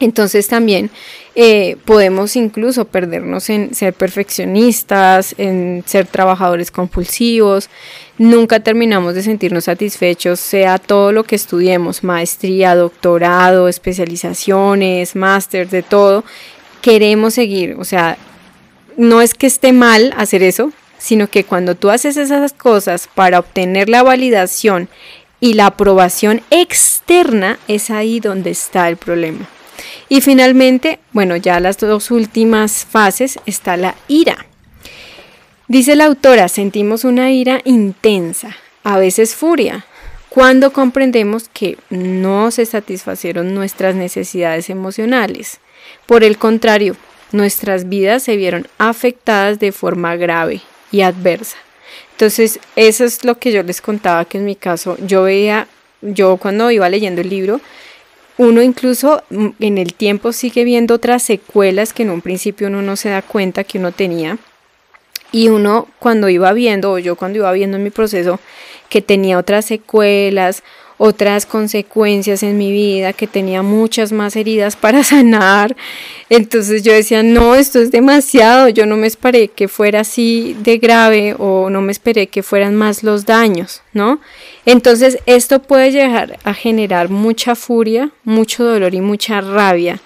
[0.00, 0.90] Entonces también
[1.36, 7.70] eh, podemos incluso perdernos en ser perfeccionistas, en ser trabajadores compulsivos.
[8.18, 15.84] Nunca terminamos de sentirnos satisfechos, sea todo lo que estudiemos, maestría, doctorado, especializaciones, máster, de
[15.84, 16.24] todo.
[16.82, 18.18] Queremos seguir, o sea,
[18.96, 23.38] no es que esté mal hacer eso, sino que cuando tú haces esas cosas para
[23.38, 24.88] obtener la validación
[25.40, 29.46] y la aprobación externa, es ahí donde está el problema.
[30.08, 34.46] Y finalmente, bueno, ya las dos últimas fases está la ira.
[35.68, 39.84] Dice la autora, sentimos una ira intensa, a veces furia,
[40.28, 45.58] cuando comprendemos que no se satisfacieron nuestras necesidades emocionales.
[46.06, 46.96] Por el contrario,
[47.32, 50.60] nuestras vidas se vieron afectadas de forma grave
[50.92, 51.56] y adversa.
[52.16, 55.68] Entonces, eso es lo que yo les contaba que en mi caso yo veía,
[56.00, 57.60] yo cuando iba leyendo el libro,
[58.38, 62.80] uno incluso mm, en el tiempo sigue viendo otras secuelas que en un principio uno
[62.80, 64.38] no se da cuenta que uno tenía.
[65.30, 68.40] Y uno cuando iba viendo, o yo cuando iba viendo en mi proceso,
[68.88, 70.62] que tenía otras secuelas,
[70.98, 75.76] otras consecuencias en mi vida, que tenía muchas más heridas para sanar.
[76.30, 80.78] Entonces yo decía, no, esto es demasiado, yo no me esperé que fuera así de
[80.78, 84.20] grave o no me esperé que fueran más los daños, ¿no?
[84.64, 90.00] Entonces esto puede llegar a generar mucha furia, mucho dolor y mucha rabia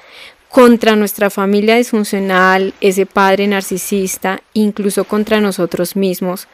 [0.50, 6.48] contra nuestra familia disfuncional, ese padre narcisista, incluso contra nosotros mismos,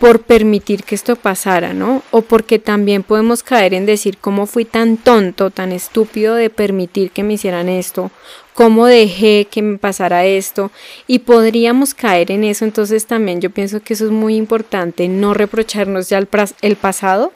[0.00, 2.02] por permitir que esto pasara, ¿no?
[2.10, 7.10] O porque también podemos caer en decir cómo fui tan tonto, tan estúpido de permitir
[7.10, 8.10] que me hicieran esto,
[8.54, 10.70] cómo dejé que me pasara esto,
[11.06, 15.34] y podríamos caer en eso, entonces también yo pienso que eso es muy importante, no
[15.34, 16.28] reprocharnos ya el,
[16.62, 17.34] el pasado.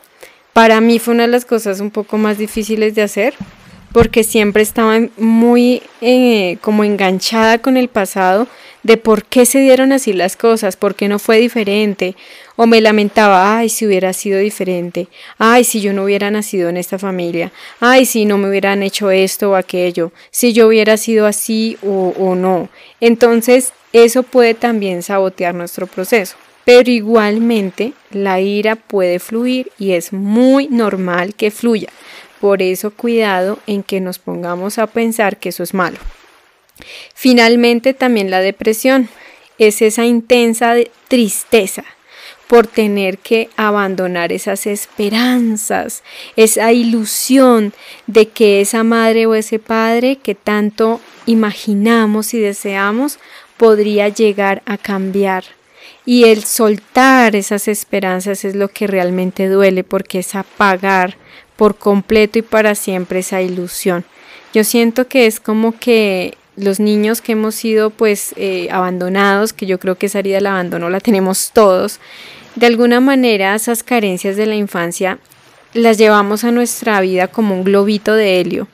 [0.55, 3.35] Para mí fue una de las cosas un poco más difíciles de hacer,
[3.95, 8.49] porque siempre estaba muy eh, como enganchada con el pasado
[8.83, 12.17] de por qué se dieron así las cosas, por qué no fue diferente,
[12.57, 15.07] o me lamentaba, ay, si hubiera sido diferente,
[15.39, 19.13] ay, si yo no hubiera nacido en esta familia, ay, si no me hubieran hecho
[19.13, 22.69] esto o aquello, si yo hubiera sido así o, o no.
[23.01, 26.35] Entonces, eso puede también sabotear nuestro proceso.
[26.65, 31.91] Pero igualmente la ira puede fluir y es muy normal que fluya.
[32.41, 35.99] Por eso cuidado en que nos pongamos a pensar que eso es malo.
[37.15, 39.09] Finalmente también la depresión
[39.59, 40.75] es esa intensa
[41.09, 41.85] tristeza
[42.49, 46.03] por tener que abandonar esas esperanzas,
[46.37, 47.73] esa ilusión
[48.07, 53.19] de que esa madre o ese padre que tanto imaginamos y deseamos
[53.57, 55.45] podría llegar a cambiar.
[56.07, 61.17] Y el soltar esas esperanzas es lo que realmente duele porque es apagar
[61.57, 64.05] por completo y para siempre esa ilusión.
[64.53, 69.67] Yo siento que es como que los niños que hemos sido pues eh, abandonados, que
[69.67, 71.99] yo creo que esa herida del abandono la tenemos todos,
[72.55, 75.19] de alguna manera esas carencias de la infancia
[75.73, 78.69] las llevamos a nuestra vida como un globito de helio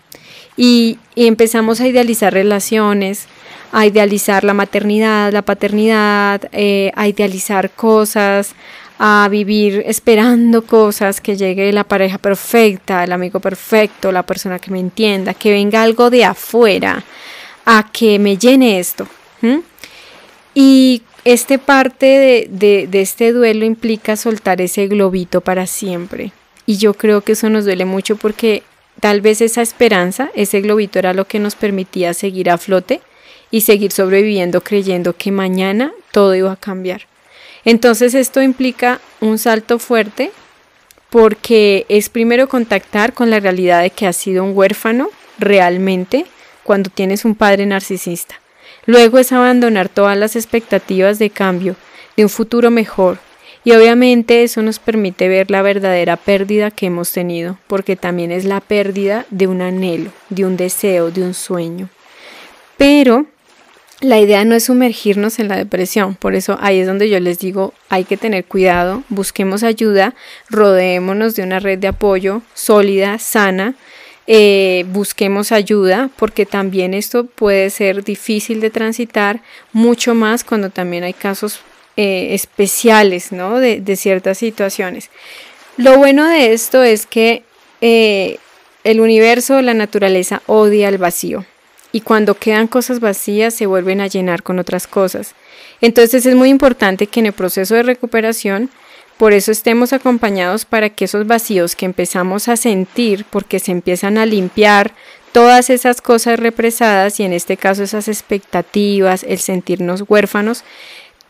[0.56, 3.26] y, empezamos a idealizar relaciones,
[3.72, 8.54] a idealizar la maternidad, la paternidad, eh, a idealizar cosas,
[9.02, 14.70] a vivir esperando cosas, que llegue la pareja perfecta, el amigo perfecto, la persona que
[14.70, 17.02] me entienda, que venga algo de afuera
[17.64, 19.08] a que me llene esto.
[20.54, 26.32] Y este parte de, de este duelo implica soltar ese globito para siempre.
[26.66, 28.64] Y yo creo que eso nos duele mucho porque
[29.00, 33.00] tal vez esa esperanza, ese globito era lo que nos permitía seguir a flote
[33.50, 37.09] y seguir sobreviviendo creyendo que mañana todo iba a cambiar.
[37.64, 40.30] Entonces esto implica un salto fuerte
[41.10, 46.24] porque es primero contactar con la realidad de que has sido un huérfano realmente
[46.62, 48.36] cuando tienes un padre narcisista.
[48.86, 51.76] Luego es abandonar todas las expectativas de cambio,
[52.16, 53.18] de un futuro mejor.
[53.62, 58.46] Y obviamente eso nos permite ver la verdadera pérdida que hemos tenido, porque también es
[58.46, 61.90] la pérdida de un anhelo, de un deseo, de un sueño.
[62.78, 63.26] Pero
[64.00, 67.38] la idea no es sumergirnos en la depresión, por eso ahí es donde yo les
[67.38, 70.14] digo, hay que tener cuidado, busquemos ayuda,
[70.48, 73.74] rodeémonos de una red de apoyo sólida, sana,
[74.26, 79.42] eh, busquemos ayuda, porque también esto puede ser difícil de transitar,
[79.72, 81.60] mucho más cuando también hay casos
[81.96, 83.58] eh, especiales, ¿no?
[83.58, 85.10] De, ciertas situaciones.
[85.76, 87.42] Lo bueno de esto es que
[87.80, 88.38] eh,
[88.84, 91.44] el universo, la naturaleza odia el vacío
[91.92, 95.34] y cuando quedan cosas vacías se vuelven a llenar con otras cosas.
[95.80, 98.70] Entonces es muy importante que en el proceso de recuperación
[99.20, 104.16] por eso estemos acompañados para que esos vacíos que empezamos a sentir, porque se empiezan
[104.16, 104.94] a limpiar
[105.32, 110.64] todas esas cosas represadas y en este caso esas expectativas, el sentirnos huérfanos,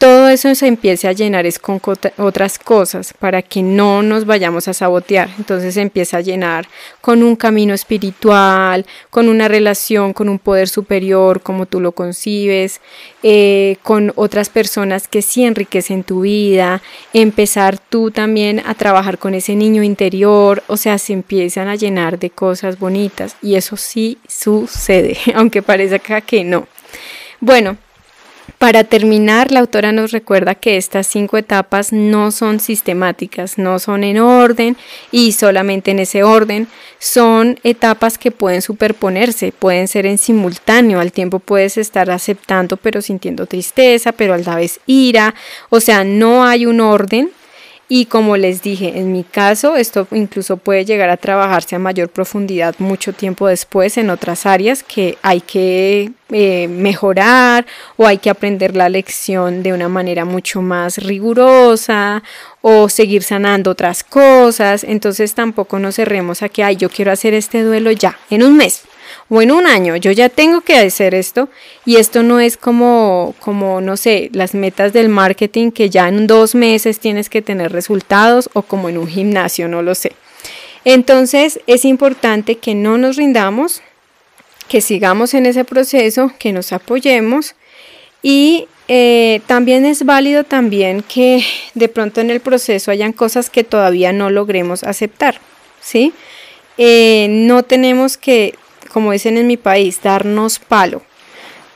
[0.00, 1.78] todo eso se empiece a llenar es con
[2.16, 5.28] otras cosas para que no nos vayamos a sabotear.
[5.36, 6.66] Entonces se empieza a llenar
[7.02, 12.80] con un camino espiritual, con una relación con un poder superior como tú lo concibes,
[13.22, 16.80] eh, con otras personas que sí enriquecen tu vida,
[17.12, 22.18] empezar tú también a trabajar con ese niño interior, o sea, se empiezan a llenar
[22.18, 26.68] de cosas bonitas y eso sí sucede, aunque parezca que no.
[27.42, 27.76] Bueno,
[28.58, 34.04] para terminar, la autora nos recuerda que estas cinco etapas no son sistemáticas, no son
[34.04, 34.76] en orden
[35.10, 36.68] y solamente en ese orden.
[36.98, 41.00] Son etapas que pueden superponerse, pueden ser en simultáneo.
[41.00, 45.34] Al tiempo puedes estar aceptando pero sintiendo tristeza, pero a la vez ira.
[45.70, 47.30] O sea, no hay un orden
[47.92, 52.08] y como les dije, en mi caso, esto incluso puede llegar a trabajarse a mayor
[52.08, 57.66] profundidad mucho tiempo después en otras áreas que hay que eh, mejorar
[57.96, 62.22] o hay que aprender la lección de una manera mucho más rigurosa
[62.60, 64.84] o seguir sanando otras cosas.
[64.84, 68.56] Entonces tampoco nos cerremos a que, ay, yo quiero hacer este duelo ya, en un
[68.56, 68.84] mes
[69.30, 71.48] o en un año, yo ya tengo que hacer esto
[71.86, 76.26] y esto no es como, como, no sé, las metas del marketing que ya en
[76.26, 80.12] dos meses tienes que tener resultados o como en un gimnasio, no lo sé.
[80.84, 83.82] Entonces es importante que no nos rindamos,
[84.68, 87.54] que sigamos en ese proceso, que nos apoyemos
[88.22, 93.62] y eh, también es válido también que de pronto en el proceso hayan cosas que
[93.62, 95.40] todavía no logremos aceptar,
[95.80, 96.12] ¿sí?
[96.78, 98.54] Eh, no tenemos que
[98.92, 101.02] como dicen en mi país, darnos palo.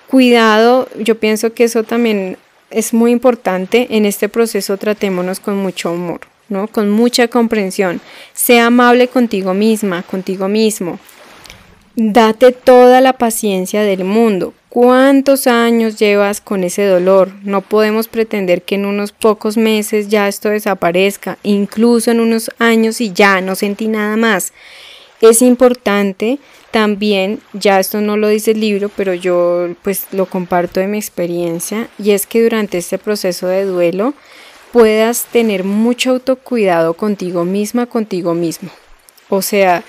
[0.09, 2.37] Cuidado, yo pienso que eso también
[2.71, 3.87] es muy importante.
[3.91, 6.69] En este proceso tratémonos con mucho amor, ¿no?
[6.69, 8.01] Con mucha comprensión.
[8.33, 10.99] Sea amable contigo misma, contigo mismo.
[11.97, 14.53] Date toda la paciencia del mundo.
[14.69, 17.31] ¿Cuántos años llevas con ese dolor?
[17.45, 23.01] No podemos pretender que en unos pocos meses ya esto desaparezca, incluso en unos años
[23.01, 24.53] y ya no sentí nada más.
[25.21, 26.41] Es importante
[26.75, 30.99] también, ya esto no lo dice el libro, pero yo pues lo comparto de mi
[30.99, 34.13] experiencia, y es que durante este proceso de duelo
[34.73, 38.71] puedas tener mucho autocuidado contigo misma, contigo mismo.
[39.29, 39.85] O sea,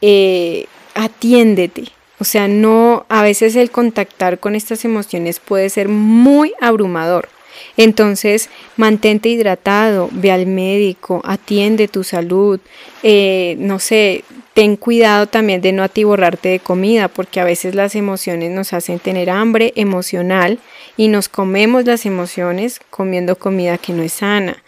[0.00, 1.86] eh, atiéndete.
[2.20, 7.28] O sea, no, a veces el contactar con estas emociones puede ser muy abrumador.
[7.76, 12.60] Entonces, mantente hidratado, ve al médico, atiende tu salud,
[13.02, 14.24] eh, no sé,
[14.58, 18.98] ten cuidado también de no atiborrarte de comida, porque a veces las emociones nos hacen
[18.98, 20.58] tener hambre emocional
[20.96, 24.60] y nos comemos las emociones comiendo comida que no es sana.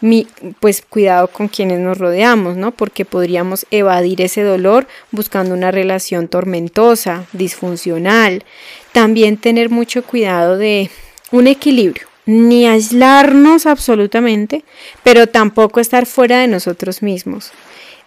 [0.00, 0.26] Mi,
[0.58, 2.72] pues cuidado con quienes nos rodeamos, ¿no?
[2.72, 8.42] Porque podríamos evadir ese dolor buscando una relación tormentosa, disfuncional.
[8.90, 10.90] También tener mucho cuidado de
[11.30, 14.64] un equilibrio ni aislarnos absolutamente,
[15.02, 17.52] pero tampoco estar fuera de nosotros mismos.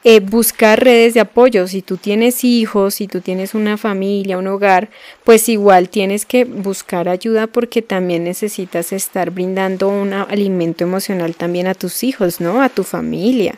[0.06, 1.68] Eh, buscar redes de apoyo.
[1.68, 4.90] Si tú tienes hijos, si tú tienes una familia, un hogar,
[5.26, 11.68] pues igual tienes que buscar ayuda porque también necesitas estar brindando un alimento emocional también
[11.68, 12.62] a tus hijos, ¿no?
[12.62, 13.56] A tu familia.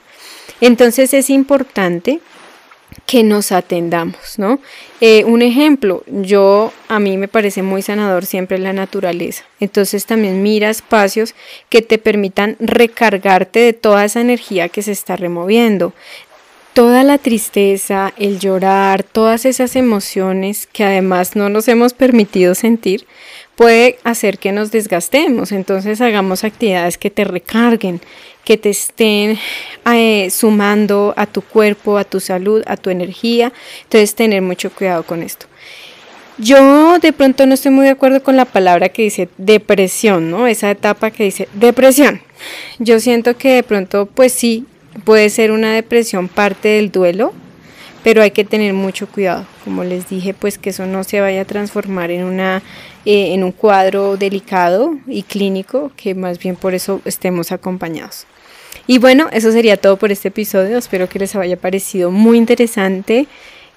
[0.61, 2.21] Entonces es importante
[3.05, 4.59] que nos atendamos, ¿no?
[4.99, 9.43] Eh, un ejemplo, yo a mí me parece muy sanador siempre la naturaleza.
[9.59, 11.35] Entonces también mira espacios
[11.69, 15.93] que te permitan recargarte de toda esa energía que se está removiendo.
[16.73, 23.05] Toda la tristeza, el llorar, todas esas emociones que además no nos hemos permitido sentir,
[23.57, 25.51] puede hacer que nos desgastemos.
[25.51, 27.99] Entonces hagamos actividades que te recarguen,
[28.43, 29.37] que te estén
[29.91, 33.51] eh, sumando a tu cuerpo, a tu salud, a tu energía.
[33.83, 35.47] Entonces tener mucho cuidado con esto.
[36.37, 40.47] Yo de pronto no estoy muy de acuerdo con la palabra que dice depresión, ¿no?
[40.47, 42.21] Esa etapa que dice depresión.
[42.79, 44.65] Yo siento que de pronto, pues sí,
[45.03, 47.33] puede ser una depresión parte del duelo,
[48.03, 49.45] pero hay que tener mucho cuidado.
[49.63, 52.63] Como les dije, pues que eso no se vaya a transformar en, una,
[53.05, 58.25] eh, en un cuadro delicado y clínico, que más bien por eso estemos acompañados.
[58.87, 60.77] Y bueno, eso sería todo por este episodio.
[60.77, 63.27] Espero que les haya parecido muy interesante.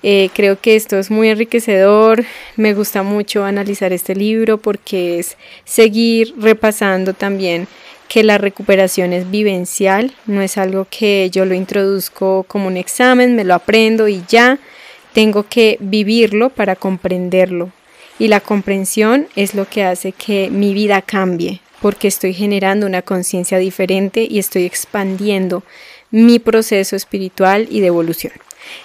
[0.06, 2.26] Eh, creo que esto es muy enriquecedor,
[2.56, 7.68] me gusta mucho analizar este libro porque es seguir repasando también
[8.06, 13.34] que la recuperación es vivencial, no es algo que yo lo introduzco como un examen,
[13.34, 14.58] me lo aprendo y ya
[15.14, 17.70] tengo que vivirlo para comprenderlo.
[18.18, 23.02] Y la comprensión es lo que hace que mi vida cambie, porque estoy generando una
[23.02, 25.64] conciencia diferente y estoy expandiendo
[26.10, 28.32] mi proceso espiritual y de evolución.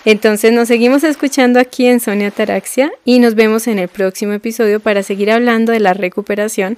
[0.04, 4.82] Entonces nos seguimos escuchando aquí en Sonia Taraxia y nos vemos en el próximo episodio
[4.82, 6.78] para seguir hablando de la recuperación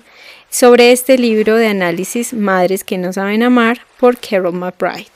[0.51, 5.07] sobre este libro de análisis Madres que no saben amar por Carol McBride.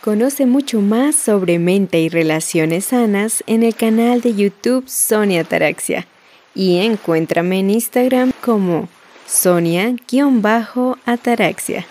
[0.00, 6.06] Conoce mucho más sobre mente y relaciones sanas en el canal de YouTube Sonia Taraxia
[6.54, 8.88] y encuéntrame en Instagram como
[9.26, 11.86] Sonia-Ataraxia.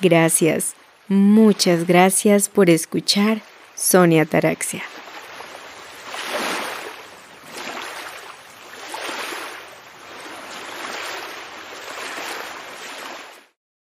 [0.00, 0.74] Gracias.
[1.08, 3.42] Muchas gracias por escuchar
[3.74, 4.82] Sonia Taraxia.